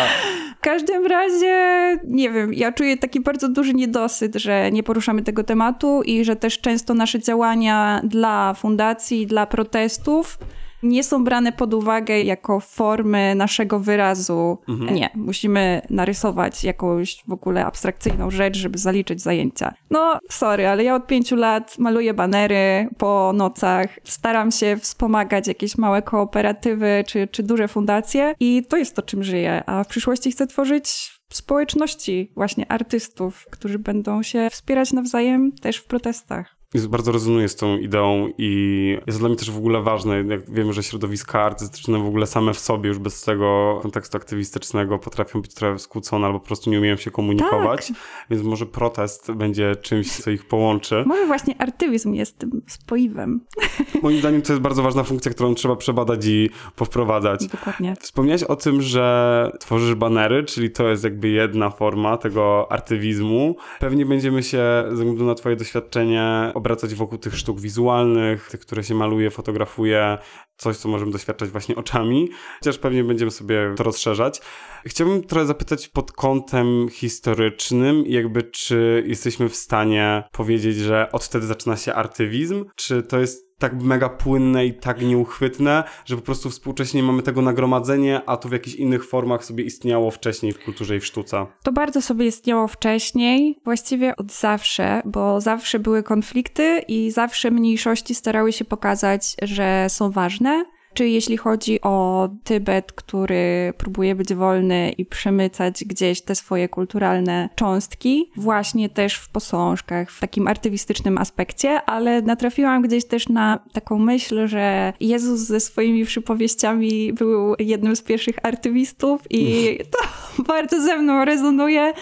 W 0.59 0.61
każdym 0.61 1.07
razie, 1.07 1.57
nie 2.05 2.31
wiem, 2.31 2.55
ja 2.55 2.73
czuję 2.73 2.97
taki 2.97 3.21
bardzo 3.21 3.49
duży 3.49 3.75
niedosyt, 3.75 4.35
że 4.35 4.73
nie 4.73 4.83
poruszamy 4.83 5.23
tego 5.23 5.45
tematu 5.45 6.03
i 6.03 6.25
że 6.25 6.37
też 6.37 6.61
często 6.61 6.95
nasze 6.95 7.21
działania 7.21 8.01
dla 8.05 8.55
fundacji, 8.55 9.27
dla 9.27 9.47
protestów 9.47 10.39
nie 10.83 11.05
są 11.05 11.25
brane 11.25 11.53
pod 11.53 11.75
uwagę 11.75 12.23
jako 12.23 12.61
formy 12.61 13.35
naszego 13.35 13.81
wyrazu. 13.81 14.59
Mhm. 14.69 14.95
Nie, 14.95 15.11
musimy 15.15 15.83
narysować 15.91 16.65
jakąś 16.65 17.23
w 17.29 17.33
ogóle 17.33 17.67
abstrakcyjną 17.67 18.31
rzecz, 18.31 18.57
żeby 18.57 18.79
zaliczyć 18.79 19.23
zajęcia. 19.23 19.75
No, 19.91 20.19
sorry, 20.31 20.69
ale 20.69 20.85
ja 20.85 20.95
od 20.95 21.07
pięciu 21.07 21.37
lat 21.37 21.79
maluję 21.79 22.15
banery 22.15 22.89
po 22.99 23.33
nocach, 23.35 23.87
staram 24.05 24.51
się 24.51 24.77
wspomagać 24.77 25.49
jakieś 25.49 25.79
małe 25.79 26.03
kooperatywy 26.03 27.05
czy, 27.07 27.29
czy 27.29 27.43
duże 27.43 27.69
fundacje 27.69 28.35
i 28.41 28.63
to 28.69 28.77
jest 28.77 28.97
to, 28.97 29.03
czym 29.03 29.25
żyję. 29.25 29.63
A 29.67 29.85
w 29.85 29.89
przyszłości 29.89 30.33
chcę 30.33 30.47
tworzyć 30.47 31.17
społeczności 31.33 32.33
właśnie 32.35 32.73
artystów, 32.73 33.47
którzy 33.51 33.79
będą 33.79 34.23
się 34.23 34.49
wspierać 34.51 34.93
nawzajem 34.93 35.53
też 35.53 35.77
w 35.77 35.85
protestach 35.85 36.56
bardzo 36.85 37.13
rezonuje 37.13 37.49
z 37.49 37.57
tą 37.57 37.79
ideą 37.79 38.29
i 38.39 38.99
jest 39.07 39.19
dla 39.19 39.29
mnie 39.29 39.39
też 39.39 39.51
w 39.51 39.59
ogóle 39.59 39.83
ważne, 39.83 40.25
jak 40.29 40.51
wiemy, 40.51 40.73
że 40.73 40.83
środowiska 40.83 41.43
artystyczne 41.43 41.99
w 41.99 42.07
ogóle 42.07 42.27
same 42.27 42.55
w 42.55 42.59
sobie 42.59 42.89
już 42.89 42.99
bez 42.99 43.23
tego 43.23 43.79
kontekstu 43.83 44.17
aktywistycznego 44.17 44.99
potrafią 44.99 45.43
być 45.43 45.55
trochę 45.55 45.79
skłócone 45.79 46.27
albo 46.27 46.41
po 46.41 46.47
prostu 46.47 46.71
nie 46.71 46.79
umieją 46.79 46.97
się 46.97 47.11
komunikować, 47.11 47.89
tak. 47.89 47.97
więc 48.31 48.43
może 48.43 48.67
protest 48.67 49.33
będzie 49.33 49.77
czymś, 49.77 50.13
co 50.13 50.31
ich 50.31 50.49
połączy. 50.49 51.05
Może 51.07 51.27
właśnie 51.27 51.55
artywizm 51.59 52.15
jest 52.15 52.39
tym 52.39 52.63
spoiwem. 52.67 53.41
Moim 54.03 54.19
zdaniem 54.19 54.43
to 54.43 54.53
jest 54.53 54.63
bardzo 54.63 54.83
ważna 54.83 55.05
funkcja, 55.05 55.31
którą 55.31 55.55
trzeba 55.55 55.77
przebadać 55.77 56.27
i 56.27 56.51
powprowadzać. 56.77 57.47
Dokładnie. 57.47 57.97
Wspomniałeś 58.01 58.43
o 58.43 58.57
tym, 58.57 58.83
że 58.83 59.53
tworzysz 59.61 59.95
banery, 59.95 60.45
czyli 60.45 60.71
to 60.71 60.89
jest 60.89 61.05
jakby 61.05 61.29
jedna 61.29 61.71
forma 61.71 62.17
tego 62.17 62.73
artywizmu. 62.73 63.57
Pewnie 63.81 64.07
będziemy 64.07 64.43
się, 64.43 64.85
ze 64.89 64.95
względu 64.95 65.25
na 65.25 65.35
twoje 65.35 65.57
doświadczenie, 65.57 66.53
obracać 66.67 66.95
wokół 66.95 67.19
tych 67.19 67.37
sztuk 67.37 67.61
wizualnych, 67.61 68.49
tych, 68.51 68.61
które 68.61 68.85
się 68.85 68.95
maluje, 68.95 69.31
fotografuje, 69.31 70.19
coś, 70.57 70.77
co 70.77 70.89
możemy 70.89 71.13
doświadczać 71.13 71.51
właśnie 71.51 71.77
oczami, 71.77 72.29
chociaż 72.59 72.79
pewnie 72.79 73.05
będziemy 73.05 73.31
sobie 73.31 73.75
to 73.77 73.83
rozszerzać. 73.83 74.41
Chciałbym 74.87 75.23
trochę 75.23 75.47
zapytać 75.47 75.89
pod 75.89 76.13
kątem 76.13 76.89
historycznym, 76.91 78.05
jakby 78.07 78.43
czy 78.43 79.05
jesteśmy 79.07 79.49
w 79.49 79.57
stanie 79.57 80.25
powiedzieć, 80.33 80.77
że 80.77 81.13
od 81.13 81.25
wtedy 81.25 81.47
zaczyna 81.47 81.77
się 81.77 81.95
artywizm, 81.95 82.65
czy 82.77 83.03
to 83.03 83.19
jest 83.19 83.46
tak 83.59 83.83
mega 83.83 84.09
płynne 84.09 84.67
i 84.67 84.75
tak 84.75 85.03
nieuchwytne, 85.03 85.85
że 86.05 86.17
po 86.17 86.23
prostu 86.23 86.51
współcześnie 86.51 87.03
mamy 87.03 87.23
tego 87.23 87.43
nagromadzenie, 87.43 88.21
a 88.27 88.37
to 88.37 88.49
w 88.49 88.53
jakichś 88.53 88.77
innych 88.77 89.09
formach 89.09 89.45
sobie 89.45 89.65
istniało 89.65 90.11
wcześniej 90.11 90.53
w 90.53 90.65
kulturze 90.65 90.97
i 90.97 91.01
w 91.01 91.07
sztuce. 91.07 91.47
To 91.63 91.73
bardzo 91.73 92.03
sobie 92.03 92.27
istniało 92.27 92.69
wcześniej, 92.69 93.61
właściwie 93.65 94.17
od 94.17 94.33
zawsze, 94.33 95.03
bo 95.05 95.41
zawsze 95.41 95.79
były 95.79 96.03
konflikty 96.03 96.83
i 96.89 97.11
zawsze 97.11 97.51
mniejszości 97.51 98.15
starały 98.15 98.53
się 98.53 98.65
pokazać, 98.65 99.37
że 99.43 99.87
są 99.89 100.11
ważne 100.11 100.65
czy 100.97 101.09
jeśli 101.09 101.37
chodzi 101.37 101.81
o 101.83 102.29
Tybet, 102.45 102.93
który 102.93 103.73
próbuje 103.79 104.15
być 104.15 104.35
wolny 104.35 104.91
i 104.91 105.07
przemycać 105.07 105.85
gdzieś 105.85 106.21
te 106.21 106.35
swoje 106.35 106.69
kulturalne 106.69 107.49
cząstki, 107.55 108.31
właśnie 108.37 108.89
też 108.89 109.15
w 109.15 109.29
posążkach, 109.29 110.11
w 110.11 110.21
takim 110.21 110.49
artywistycznym 110.49 111.19
aspekcie, 111.19 111.83
ale 111.83 112.23
natrafiłam 112.23 112.83
gdzieś 112.83 113.05
też 113.05 113.29
na 113.29 113.59
taką 113.73 113.99
myśl, 113.99 114.47
że 114.47 114.93
Jezus 115.01 115.41
ze 115.41 115.61
swoimi 115.61 116.05
przypowieściami 116.05 117.13
był 117.13 117.55
jednym 117.59 117.97
z 117.97 118.03
pierwszych 118.03 118.37
artywistów 118.43 119.23
i 119.31 119.79
to 119.91 119.99
bardzo 120.53 120.83
ze 120.83 120.97
mną 120.97 121.25
rezonuje, 121.25 121.93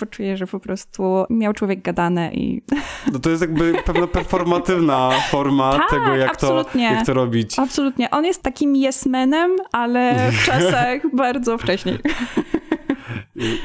bo 0.00 0.06
czuję, 0.06 0.36
że 0.36 0.46
po 0.46 0.60
prostu 0.60 1.24
miał 1.30 1.52
człowiek 1.52 1.82
gadane 1.82 2.32
i... 2.34 2.62
No 3.12 3.18
to 3.18 3.30
jest 3.30 3.42
jakby 3.42 3.74
pewna 3.84 4.06
performatywna 4.06 5.10
forma 5.30 5.72
tak, 5.72 5.90
tego, 5.90 6.16
jak 6.16 6.36
to, 6.36 6.64
jak 6.74 7.06
to 7.06 7.14
robić. 7.14 7.58
Absolutnie. 7.58 8.10
On 8.10 8.21
jest 8.24 8.42
takim 8.42 8.76
jesmenem, 8.76 9.50
ale 9.72 10.30
w 10.32 10.44
czasach 10.46 11.14
bardzo 11.16 11.58
wcześniej. 11.58 11.98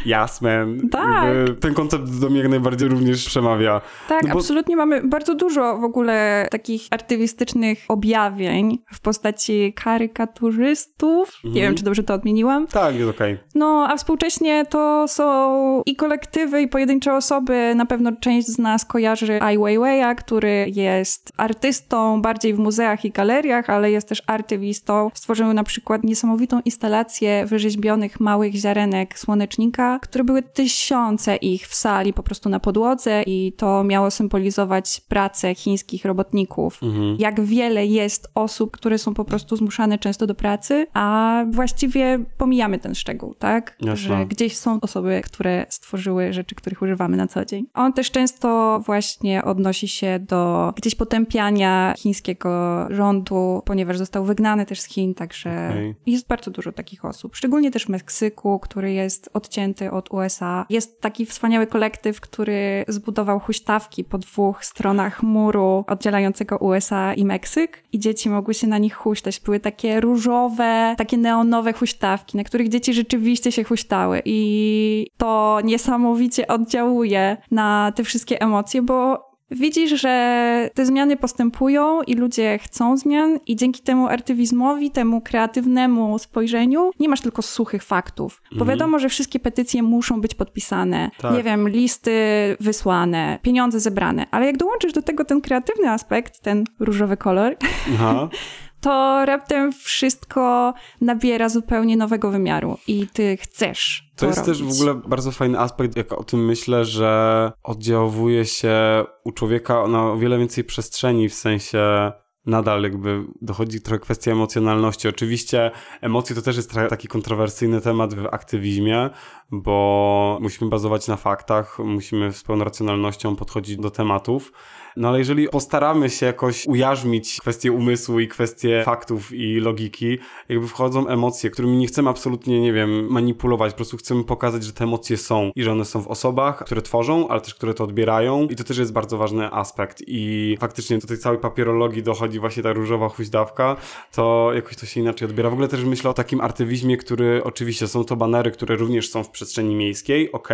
Jasmen. 0.05 0.89
Tak. 0.89 1.25
Ten 1.59 1.73
koncept 1.73 2.19
do 2.19 2.29
mnie 2.29 2.39
jak 2.39 2.49
najbardziej 2.49 2.89
również 2.89 3.25
przemawia. 3.25 3.81
Tak, 4.07 4.23
no 4.23 4.33
bo... 4.33 4.39
absolutnie 4.39 4.75
mamy 4.75 5.01
bardzo 5.01 5.35
dużo 5.35 5.77
w 5.77 5.83
ogóle 5.83 6.47
takich 6.51 6.87
artywistycznych 6.91 7.85
objawień 7.87 8.79
w 8.93 8.99
postaci 8.99 9.73
karykaturzystów. 9.73 11.31
Mhm. 11.35 11.53
Nie 11.53 11.61
wiem, 11.61 11.75
czy 11.75 11.83
dobrze 11.83 12.03
to 12.03 12.13
odmieniłam. 12.13 12.67
Tak, 12.67 12.95
jest 12.95 13.09
okej. 13.09 13.33
Okay. 13.33 13.47
No, 13.55 13.87
a 13.89 13.97
współcześnie 13.97 14.65
to 14.69 15.07
są 15.07 15.81
i 15.85 15.95
kolektywy, 15.95 16.61
i 16.61 16.67
pojedyncze 16.67 17.13
osoby. 17.13 17.73
Na 17.75 17.85
pewno 17.85 18.11
część 18.11 18.47
z 18.47 18.57
nas 18.57 18.85
kojarzy 18.85 19.41
Ai 19.41 19.57
Weiwei'a, 19.57 20.15
który 20.15 20.65
jest 20.75 21.31
artystą 21.37 22.21
bardziej 22.21 22.53
w 22.53 22.59
muzeach 22.59 23.05
i 23.05 23.11
galeriach, 23.11 23.69
ale 23.69 23.91
jest 23.91 24.09
też 24.09 24.23
artywistą. 24.27 25.09
Stworzył 25.13 25.53
na 25.53 25.63
przykład 25.63 26.03
niesamowitą 26.03 26.61
instalację 26.65 27.45
wyrzeźbionych 27.45 28.19
małych 28.19 28.53
ziarenek 28.53 29.19
słonecznika, 29.19 29.57
które 30.01 30.23
były 30.23 30.43
tysiące 30.43 31.35
ich 31.35 31.67
w 31.67 31.75
sali 31.75 32.13
po 32.13 32.23
prostu 32.23 32.49
na 32.49 32.59
podłodze 32.59 33.23
i 33.25 33.53
to 33.57 33.83
miało 33.83 34.11
symbolizować 34.11 35.01
pracę 35.07 35.55
chińskich 35.55 36.05
robotników. 36.05 36.79
Mhm. 36.83 37.15
Jak 37.19 37.41
wiele 37.41 37.85
jest 37.85 38.27
osób, 38.35 38.71
które 38.71 38.97
są 38.97 39.13
po 39.13 39.25
prostu 39.25 39.55
zmuszane 39.55 39.97
często 39.97 40.27
do 40.27 40.35
pracy, 40.35 40.87
a 40.93 41.43
właściwie 41.51 42.19
pomijamy 42.37 42.79
ten 42.79 42.95
szczegół, 42.95 43.33
tak? 43.33 43.75
Jasne. 43.81 43.97
Że 43.97 44.25
gdzieś 44.25 44.57
są 44.57 44.79
osoby, 44.81 45.21
które 45.25 45.65
stworzyły 45.69 46.33
rzeczy, 46.33 46.55
których 46.55 46.81
używamy 46.81 47.17
na 47.17 47.27
co 47.27 47.45
dzień. 47.45 47.65
On 47.73 47.93
też 47.93 48.11
często 48.11 48.79
właśnie 48.85 49.43
odnosi 49.43 49.87
się 49.87 50.19
do 50.19 50.73
gdzieś 50.75 50.95
potępiania 50.95 51.93
chińskiego 51.97 52.85
rządu, 52.89 53.61
ponieważ 53.65 53.97
został 53.97 54.25
wygnany 54.25 54.65
też 54.65 54.81
z 54.81 54.85
Chin, 54.85 55.13
także 55.13 55.67
okay. 55.69 55.95
jest 56.05 56.27
bardzo 56.27 56.51
dużo 56.51 56.71
takich 56.71 57.05
osób. 57.05 57.35
Szczególnie 57.35 57.71
też 57.71 57.85
w 57.85 57.89
Meksyku, 57.89 58.59
który 58.59 58.93
jest 58.93 59.29
odcięty 59.47 59.91
od 59.91 60.11
USA. 60.11 60.65
Jest 60.69 61.01
taki 61.01 61.25
wspaniały 61.25 61.67
kolektyw, 61.67 62.21
który 62.21 62.85
zbudował 62.87 63.39
huśtawki 63.39 64.03
po 64.03 64.17
dwóch 64.17 64.65
stronach 64.65 65.23
muru 65.23 65.85
oddzielającego 65.87 66.57
USA 66.57 67.13
i 67.13 67.25
Meksyk 67.25 67.83
i 67.91 67.99
dzieci 67.99 68.29
mogły 68.29 68.53
się 68.53 68.67
na 68.67 68.77
nich 68.77 68.95
huśtać. 68.95 69.39
Były 69.39 69.59
takie 69.59 70.01
różowe, 70.01 70.95
takie 70.97 71.17
neonowe 71.17 71.73
huśtawki, 71.73 72.37
na 72.37 72.43
których 72.43 72.69
dzieci 72.69 72.93
rzeczywiście 72.93 73.51
się 73.51 73.63
huśtały 73.63 74.21
i 74.25 75.07
to 75.17 75.59
niesamowicie 75.63 76.47
oddziałuje 76.47 77.37
na 77.51 77.91
te 77.95 78.03
wszystkie 78.03 78.41
emocje, 78.41 78.81
bo 78.81 79.26
Widzisz, 79.51 80.01
że 80.01 80.69
te 80.73 80.85
zmiany 80.85 81.17
postępują 81.17 82.01
i 82.01 82.15
ludzie 82.15 82.59
chcą 82.59 82.97
zmian, 82.97 83.39
i 83.45 83.55
dzięki 83.55 83.81
temu 83.81 84.07
artywizmowi, 84.07 84.91
temu 84.91 85.21
kreatywnemu 85.21 86.19
spojrzeniu, 86.19 86.91
nie 86.99 87.09
masz 87.09 87.21
tylko 87.21 87.41
suchych 87.41 87.83
faktów. 87.83 88.41
Bo 88.51 88.59
mhm. 88.59 88.69
wiadomo, 88.69 88.99
że 88.99 89.09
wszystkie 89.09 89.39
petycje 89.39 89.83
muszą 89.83 90.21
być 90.21 90.35
podpisane, 90.35 91.11
tak. 91.17 91.33
nie 91.33 91.43
wiem, 91.43 91.69
listy 91.69 92.11
wysłane, 92.59 93.39
pieniądze 93.41 93.79
zebrane, 93.79 94.25
ale 94.31 94.45
jak 94.45 94.57
dołączysz 94.57 94.93
do 94.93 95.01
tego 95.01 95.25
ten 95.25 95.41
kreatywny 95.41 95.89
aspekt, 95.89 96.41
ten 96.41 96.63
różowy 96.79 97.17
kolor, 97.17 97.55
Aha. 97.93 98.29
to 98.87 99.25
raptem 99.25 99.71
wszystko 99.73 100.73
nabiera 101.01 101.49
zupełnie 101.49 101.97
nowego 101.97 102.31
wymiaru 102.31 102.77
i 102.87 103.07
ty 103.07 103.37
chcesz. 103.37 104.11
To, 104.15 104.19
to 104.19 104.25
jest 104.25 104.39
robić. 104.39 104.59
też 104.59 104.67
w 104.67 104.81
ogóle 104.81 104.95
bardzo 104.95 105.31
fajny 105.31 105.59
aspekt, 105.59 105.97
jak 105.97 106.13
o 106.13 106.23
tym 106.23 106.45
myślę, 106.45 106.85
że 106.85 107.51
oddziałuje 107.63 108.45
się 108.45 109.03
u 109.23 109.31
człowieka 109.31 109.87
na 109.87 110.03
o 110.11 110.17
wiele 110.17 110.37
więcej 110.37 110.63
przestrzeni, 110.63 111.29
w 111.29 111.33
sensie 111.33 112.11
nadal 112.45 112.83
jakby 112.83 113.23
dochodzi 113.41 113.81
trochę 113.81 113.99
kwestia 113.99 114.31
emocjonalności. 114.31 115.07
Oczywiście 115.07 115.71
emocje 116.01 116.35
to 116.35 116.41
też 116.41 116.57
jest 116.57 116.73
taki 116.89 117.07
kontrowersyjny 117.07 117.81
temat 117.81 118.13
w 118.13 118.25
aktywizmie, 118.25 119.09
bo 119.51 120.37
musimy 120.41 120.69
bazować 120.69 121.07
na 121.07 121.15
faktach, 121.15 121.79
musimy 121.79 122.33
z 122.33 122.43
pełną 122.43 122.63
racjonalnością 122.63 123.35
podchodzić 123.35 123.77
do 123.77 123.91
tematów. 123.91 124.51
No 124.97 125.07
ale 125.07 125.19
jeżeli 125.19 125.47
postaramy 125.47 126.09
się 126.09 126.25
jakoś 126.25 126.67
ujarzmić 126.67 127.37
kwestie 127.41 127.71
umysłu 127.71 128.19
i 128.19 128.27
kwestie 128.27 128.83
faktów 128.85 129.33
i 129.33 129.59
logiki, 129.59 130.17
jakby 130.49 130.67
wchodzą 130.67 131.07
emocje, 131.07 131.49
którymi 131.49 131.77
nie 131.77 131.87
chcemy 131.87 132.09
absolutnie, 132.09 132.61
nie 132.61 132.73
wiem, 132.73 133.07
manipulować, 133.09 133.71
po 133.71 133.75
prostu 133.75 133.97
chcemy 133.97 134.23
pokazać, 134.23 134.63
że 134.63 134.73
te 134.73 134.83
emocje 134.83 135.17
są 135.17 135.51
i 135.55 135.63
że 135.63 135.71
one 135.71 135.85
są 135.85 136.01
w 136.01 136.07
osobach, 136.07 136.65
które 136.65 136.81
tworzą, 136.81 137.27
ale 137.27 137.41
też 137.41 137.55
które 137.55 137.73
to 137.73 137.83
odbierają. 137.83 138.47
I 138.47 138.55
to 138.55 138.63
też 138.63 138.77
jest 138.77 138.93
bardzo 138.93 139.17
ważny 139.17 139.51
aspekt. 139.51 140.03
I 140.07 140.57
faktycznie 140.59 140.97
do 140.97 141.07
tej 141.07 141.17
całej 141.17 141.39
papierologii 141.39 142.03
dochodzi 142.03 142.39
właśnie 142.39 142.63
ta 142.63 142.73
różowa 142.73 143.09
huźdawka, 143.09 143.75
to 144.11 144.51
jakoś 144.53 144.75
to 144.75 144.85
się 144.85 144.99
inaczej 145.01 145.27
odbiera. 145.27 145.49
W 145.49 145.53
ogóle 145.53 145.67
też 145.67 145.83
myślę 145.83 146.09
o 146.09 146.13
takim 146.13 146.41
artywizmie, 146.41 146.97
który 146.97 147.43
oczywiście 147.43 147.87
są 147.87 148.03
to 148.03 148.15
banery, 148.15 148.51
które 148.51 148.75
również 148.75 149.09
są 149.09 149.23
w 149.23 149.29
przestrzeni 149.29 149.75
miejskiej, 149.75 150.31
ok, 150.31 150.49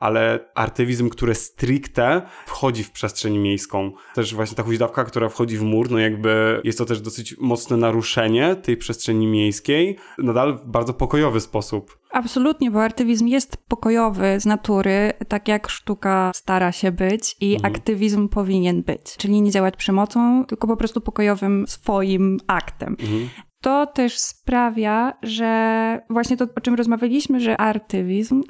ale 0.00 0.50
artywizm, 0.54 1.08
który 1.08 1.34
stricte 1.34 2.22
wchodzi 2.46 2.84
w 2.84 2.90
przestrzeń 2.90 3.38
miejską, 3.38 3.81
też 4.14 4.34
właśnie 4.34 4.56
ta 4.56 4.62
huźdawka, 4.62 5.04
która 5.04 5.28
wchodzi 5.28 5.58
w 5.58 5.62
mur, 5.62 5.90
no 5.90 5.98
jakby 5.98 6.60
jest 6.64 6.78
to 6.78 6.84
też 6.84 7.00
dosyć 7.00 7.36
mocne 7.40 7.76
naruszenie 7.76 8.56
tej 8.56 8.76
przestrzeni 8.76 9.26
miejskiej, 9.26 9.96
nadal 10.18 10.58
w 10.58 10.66
bardzo 10.66 10.94
pokojowy 10.94 11.40
sposób. 11.40 11.98
Absolutnie, 12.10 12.70
bo 12.70 12.82
artywizm 12.82 13.26
jest 13.26 13.56
pokojowy 13.68 14.40
z 14.40 14.46
natury, 14.46 15.12
tak 15.28 15.48
jak 15.48 15.68
sztuka 15.68 16.30
stara 16.34 16.72
się 16.72 16.92
być 16.92 17.36
i 17.40 17.54
mhm. 17.54 17.74
aktywizm 17.74 18.28
powinien 18.28 18.82
być. 18.82 19.16
Czyli 19.16 19.42
nie 19.42 19.50
działać 19.50 19.76
przemocą, 19.76 20.44
tylko 20.44 20.66
po 20.66 20.76
prostu 20.76 21.00
pokojowym 21.00 21.64
swoim 21.68 22.38
aktem. 22.46 22.96
Mhm. 23.00 23.28
To 23.60 23.86
też 23.86 24.18
sprawia, 24.18 25.12
że 25.22 26.00
właśnie 26.10 26.36
to, 26.36 26.46
o 26.56 26.60
czym 26.60 26.74
rozmawialiśmy, 26.74 27.40
że 27.40 27.60
artywizm 27.60 28.42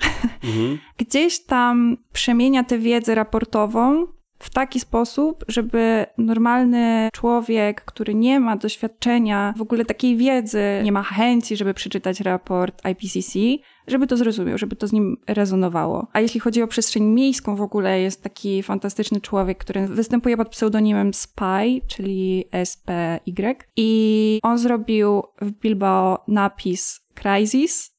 mhm. 0.45 0.79
gdzieś 1.07 1.45
tam 1.45 1.97
przemienia 2.13 2.65
tę 2.65 2.79
wiedzę 2.79 3.15
raportową 3.15 4.07
w 4.43 4.51
taki 4.51 4.81
sposób, 4.81 5.45
żeby 5.49 6.07
normalny 6.19 7.09
człowiek, 7.13 7.85
który 7.85 8.15
nie 8.15 8.41
ma 8.41 8.57
doświadczenia, 8.57 9.55
w 9.57 9.63
ogóle 9.63 9.85
takiej 9.85 10.17
wiedzy, 10.17 10.63
nie 10.85 10.93
ma 10.93 11.03
chęci, 11.03 11.57
żeby 11.57 11.75
przeczytać 11.75 12.21
raport 12.21 12.83
IPCC, 12.87 13.39
żeby 13.87 14.07
to 14.07 14.17
zrozumiał, 14.17 14.59
żeby 14.59 14.77
to 14.77 14.87
z 14.87 14.93
nim 14.93 15.17
rezonowało. 15.27 16.07
A 16.13 16.21
jeśli 16.21 16.41
chodzi 16.41 16.63
o 16.63 16.67
przestrzeń 16.67 17.05
miejską 17.05 17.57
w 17.57 17.63
ogóle, 17.63 18.01
jest 18.01 18.23
taki 18.23 18.63
fantastyczny 18.63 19.21
człowiek, 19.21 19.59
który 19.59 19.87
występuje 19.87 20.37
pod 20.37 20.49
pseudonimem 20.49 21.15
Spy, 21.15 21.81
czyli 21.87 22.45
SPY. 22.65 23.21
I 23.77 24.41
on 24.43 24.59
zrobił 24.59 25.23
w 25.41 25.51
Bilbao 25.51 26.25
napis 26.29 27.01
Crisis. 27.15 27.97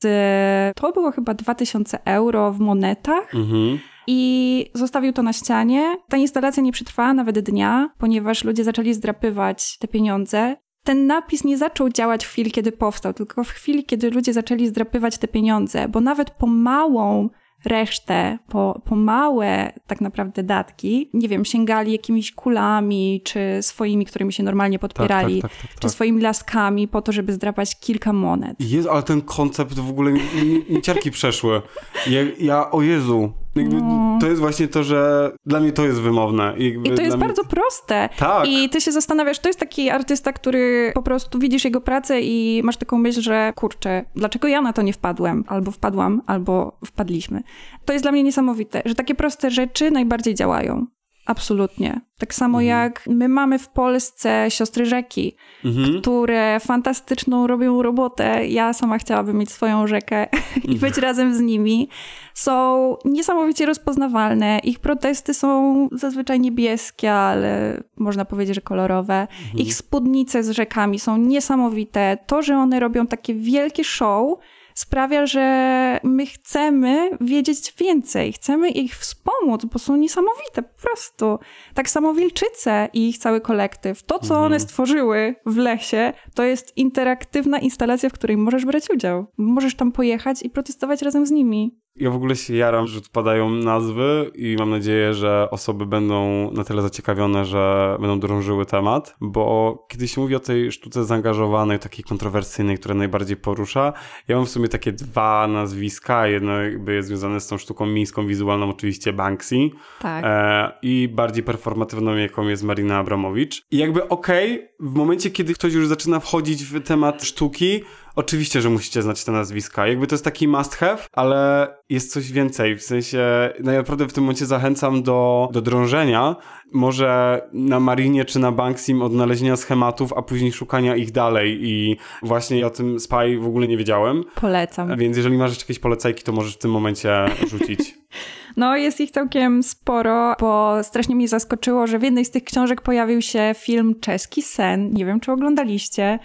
To 0.75 0.91
było 0.91 1.11
chyba 1.11 1.33
2000 1.33 2.05
euro 2.05 2.51
w 2.51 2.59
monetach. 2.59 3.35
Mhm 3.35 3.79
i 4.07 4.71
zostawił 4.73 5.13
to 5.13 5.23
na 5.23 5.33
ścianie. 5.33 5.97
Ta 6.09 6.17
instalacja 6.17 6.63
nie 6.63 6.71
przetrwała 6.71 7.13
nawet 7.13 7.39
dnia, 7.39 7.89
ponieważ 7.97 8.43
ludzie 8.43 8.63
zaczęli 8.63 8.93
zdrapywać 8.93 9.77
te 9.77 9.87
pieniądze. 9.87 10.55
Ten 10.83 11.07
napis 11.07 11.43
nie 11.43 11.57
zaczął 11.57 11.89
działać 11.89 12.25
w 12.25 12.29
chwili, 12.29 12.51
kiedy 12.51 12.71
powstał, 12.71 13.13
tylko 13.13 13.43
w 13.43 13.49
chwili, 13.49 13.85
kiedy 13.85 14.09
ludzie 14.09 14.33
zaczęli 14.33 14.67
zdrapywać 14.67 15.17
te 15.17 15.27
pieniądze, 15.27 15.87
bo 15.87 16.01
nawet 16.01 16.31
po 16.31 16.47
małą 16.47 17.29
resztę, 17.65 18.39
po, 18.49 18.81
po 18.85 18.95
małe 18.95 19.73
tak 19.87 20.01
naprawdę 20.01 20.43
datki, 20.43 21.09
nie 21.13 21.27
wiem, 21.27 21.45
sięgali 21.45 21.91
jakimiś 21.91 22.31
kulami, 22.31 23.21
czy 23.23 23.39
swoimi, 23.61 24.05
którymi 24.05 24.33
się 24.33 24.43
normalnie 24.43 24.79
podpierali, 24.79 25.41
tak, 25.41 25.51
tak, 25.51 25.61
tak, 25.61 25.67
tak 25.67 25.75
czy 25.75 25.81
tak. 25.81 25.91
swoimi 25.91 26.21
laskami 26.21 26.87
po 26.87 27.01
to, 27.01 27.11
żeby 27.11 27.33
zdrapać 27.33 27.79
kilka 27.79 28.13
monet. 28.13 28.55
Jezu, 28.59 28.89
ale 28.89 29.03
ten 29.03 29.21
koncept 29.21 29.73
w 29.73 29.89
ogóle 29.89 30.11
mi, 30.11 30.21
mi, 30.35 30.65
mi 30.69 30.81
ciarki 30.81 31.11
przeszły. 31.11 31.61
Ja, 32.07 32.21
ja, 32.39 32.71
o 32.71 32.81
Jezu, 32.81 33.33
no. 33.55 34.17
To 34.21 34.27
jest 34.27 34.41
właśnie 34.41 34.67
to, 34.67 34.83
że 34.83 35.31
dla 35.45 35.59
mnie 35.59 35.71
to 35.71 35.85
jest 35.85 36.01
wymowne. 36.01 36.53
I, 36.57 36.67
I 36.67 36.91
to 36.91 37.01
jest 37.01 37.17
mnie... 37.17 37.25
bardzo 37.25 37.43
proste. 37.43 38.09
Tak. 38.17 38.47
I 38.47 38.69
ty 38.69 38.81
się 38.81 38.91
zastanawiasz, 38.91 39.39
to 39.39 39.49
jest 39.49 39.59
taki 39.59 39.89
artysta, 39.89 40.33
który 40.33 40.91
po 40.95 41.03
prostu 41.03 41.39
widzisz 41.39 41.65
jego 41.65 41.81
pracę 41.81 42.21
i 42.21 42.61
masz 42.63 42.77
taką 42.77 42.97
myśl, 42.97 43.21
że 43.21 43.53
kurczę, 43.55 44.05
dlaczego 44.15 44.47
ja 44.47 44.61
na 44.61 44.73
to 44.73 44.81
nie 44.81 44.93
wpadłem? 44.93 45.43
Albo 45.47 45.71
wpadłam, 45.71 46.21
albo 46.25 46.77
wpadliśmy. 46.85 47.43
To 47.85 47.93
jest 47.93 48.05
dla 48.05 48.11
mnie 48.11 48.23
niesamowite, 48.23 48.81
że 48.85 48.95
takie 48.95 49.15
proste 49.15 49.51
rzeczy 49.51 49.91
najbardziej 49.91 50.35
działają. 50.35 50.85
Absolutnie. 51.25 52.01
Tak 52.17 52.33
samo 52.33 52.61
mhm. 52.61 52.67
jak 52.67 53.07
my 53.07 53.29
mamy 53.29 53.59
w 53.59 53.69
Polsce 53.69 54.45
siostry 54.49 54.85
rzeki, 54.85 55.35
mhm. 55.65 56.01
które 56.01 56.59
fantastyczną 56.59 57.47
robią 57.47 57.81
robotę. 57.81 58.47
Ja 58.47 58.73
sama 58.73 58.97
chciałabym 58.97 59.37
mieć 59.37 59.51
swoją 59.51 59.87
rzekę 59.87 60.27
i 60.71 60.75
być 60.75 60.97
razem 60.97 61.35
z 61.35 61.39
nimi. 61.39 61.89
Są 62.33 62.95
niesamowicie 63.05 63.65
rozpoznawalne. 63.65 64.59
Ich 64.63 64.79
protesty 64.79 65.33
są 65.33 65.89
zazwyczaj 65.91 66.39
niebieskie, 66.39 67.13
ale 67.13 67.83
można 67.97 68.25
powiedzieć, 68.25 68.55
że 68.55 68.61
kolorowe. 68.61 69.21
Mhm. 69.21 69.57
Ich 69.57 69.75
spódnice 69.75 70.43
z 70.43 70.49
rzekami 70.49 70.99
są 70.99 71.17
niesamowite. 71.17 72.17
To, 72.27 72.41
że 72.41 72.57
one 72.57 72.79
robią 72.79 73.07
takie 73.07 73.33
wielkie 73.33 73.83
show, 73.83 74.39
sprawia, 74.75 75.25
że 75.25 75.99
my 76.03 76.25
chcemy 76.25 77.09
wiedzieć 77.21 77.73
więcej, 77.77 78.33
chcemy 78.33 78.69
ich 78.69 78.95
wspomóc, 78.97 79.65
bo 79.65 79.79
są 79.79 79.95
niesamowite 79.95 80.61
po 80.61 80.81
prostu. 80.81 81.39
Tak 81.73 81.89
samo 81.89 82.13
wilczyce 82.13 82.89
i 82.93 83.09
ich 83.09 83.17
cały 83.17 83.41
kolektyw. 83.41 84.03
To, 84.03 84.19
co 84.19 84.33
mhm. 84.33 84.45
one 84.45 84.59
stworzyły 84.59 85.35
w 85.45 85.57
lesie, 85.57 86.13
to 86.35 86.43
jest 86.43 86.77
interaktywna 86.77 87.59
instalacja, 87.59 88.09
w 88.09 88.13
której 88.13 88.37
możesz 88.37 88.65
brać 88.65 88.89
udział. 88.89 89.25
Możesz 89.37 89.75
tam 89.75 89.91
pojechać 89.91 90.43
i 90.43 90.49
protestować 90.49 91.01
razem 91.01 91.25
z 91.25 91.31
nimi. 91.31 91.82
Ja 91.95 92.09
w 92.09 92.15
ogóle 92.15 92.35
się 92.35 92.55
jaram, 92.55 92.87
że 92.87 92.99
padają 93.11 93.49
nazwy 93.49 94.31
i 94.35 94.55
mam 94.59 94.69
nadzieję, 94.69 95.13
że 95.13 95.47
osoby 95.51 95.85
będą 95.85 96.51
na 96.51 96.63
tyle 96.63 96.81
zaciekawione, 96.81 97.45
że 97.45 97.95
będą 97.99 98.19
drążyły 98.19 98.65
temat, 98.65 99.15
bo 99.21 99.77
kiedy 99.89 100.07
się 100.07 100.21
mówi 100.21 100.35
o 100.35 100.39
tej 100.39 100.71
sztuce 100.71 101.05
zaangażowanej, 101.05 101.79
takiej 101.79 102.03
kontrowersyjnej, 102.03 102.77
która 102.77 102.95
najbardziej 102.95 103.37
porusza, 103.37 103.93
ja 104.27 104.35
mam 104.35 104.45
w 104.45 104.49
sumie 104.49 104.67
takie 104.67 104.91
dwa 104.91 105.47
nazwiska. 105.47 106.27
Jedno 106.27 106.61
jakby 106.61 106.93
jest 106.93 107.07
związane 107.07 107.39
z 107.39 107.47
tą 107.47 107.57
sztuką 107.57 107.85
miejską, 107.85 108.27
wizualną, 108.27 108.69
oczywiście 108.69 109.13
Banksy. 109.13 109.55
Tak. 109.99 110.25
E, 110.27 110.71
I 110.81 111.09
bardziej 111.13 111.43
performatywną, 111.43 112.15
jaką 112.15 112.47
jest 112.47 112.63
Marina 112.63 112.97
Abramowicz. 112.97 113.61
I 113.71 113.77
jakby 113.77 114.09
okej, 114.09 114.53
okay, 114.53 114.69
w 114.79 114.95
momencie, 114.95 115.31
kiedy 115.31 115.53
ktoś 115.53 115.73
już 115.73 115.87
zaczyna 115.87 116.19
wchodzić 116.19 116.63
w 116.63 116.81
temat 116.83 117.23
sztuki, 117.23 117.83
Oczywiście, 118.15 118.61
że 118.61 118.69
musicie 118.69 119.01
znać 119.01 119.23
te 119.23 119.31
nazwiska. 119.31 119.87
Jakby 119.87 120.07
to 120.07 120.13
jest 120.13 120.23
taki 120.23 120.47
must 120.47 120.75
have, 120.75 120.97
ale 121.11 121.67
jest 121.89 122.13
coś 122.13 122.31
więcej. 122.31 122.75
W 122.75 122.83
sensie, 122.83 123.49
no 123.59 123.71
naprawdę 123.71 124.07
w 124.07 124.13
tym 124.13 124.23
momencie 124.23 124.45
zachęcam 124.45 125.03
do, 125.03 125.49
do 125.51 125.61
drążenia. 125.61 126.35
Może 126.73 127.41
na 127.53 127.79
Marinie 127.79 128.25
czy 128.25 128.39
na 128.39 128.51
Banksim 128.51 129.01
odnalezienia 129.01 129.55
schematów, 129.55 130.13
a 130.13 130.21
później 130.21 130.51
szukania 130.51 130.95
ich 130.95 131.11
dalej. 131.11 131.59
I 131.61 131.97
właśnie 132.23 132.67
o 132.67 132.69
tym 132.69 132.99
Spy 132.99 133.37
w 133.39 133.47
ogóle 133.47 133.67
nie 133.67 133.77
wiedziałem. 133.77 134.23
Polecam. 134.35 134.97
Więc 134.97 135.17
jeżeli 135.17 135.37
masz 135.37 135.59
jakieś 135.59 135.79
polecajki, 135.79 136.23
to 136.23 136.31
możesz 136.31 136.55
w 136.55 136.57
tym 136.57 136.71
momencie 136.71 137.25
rzucić. 137.49 137.79
No, 138.57 138.77
jest 138.77 139.01
ich 139.01 139.11
całkiem 139.11 139.63
sporo, 139.63 140.35
bo 140.39 140.83
strasznie 140.83 141.15
mnie 141.15 141.27
zaskoczyło, 141.27 141.87
że 141.87 141.99
w 141.99 142.03
jednej 142.03 142.25
z 142.25 142.31
tych 142.31 142.43
książek 142.43 142.81
pojawił 142.81 143.21
się 143.21 143.55
film 143.57 143.95
Czeski 143.99 144.41
Sen. 144.41 144.93
Nie 144.93 145.05
wiem, 145.05 145.19
czy 145.19 145.31
oglądaliście. 145.31 146.19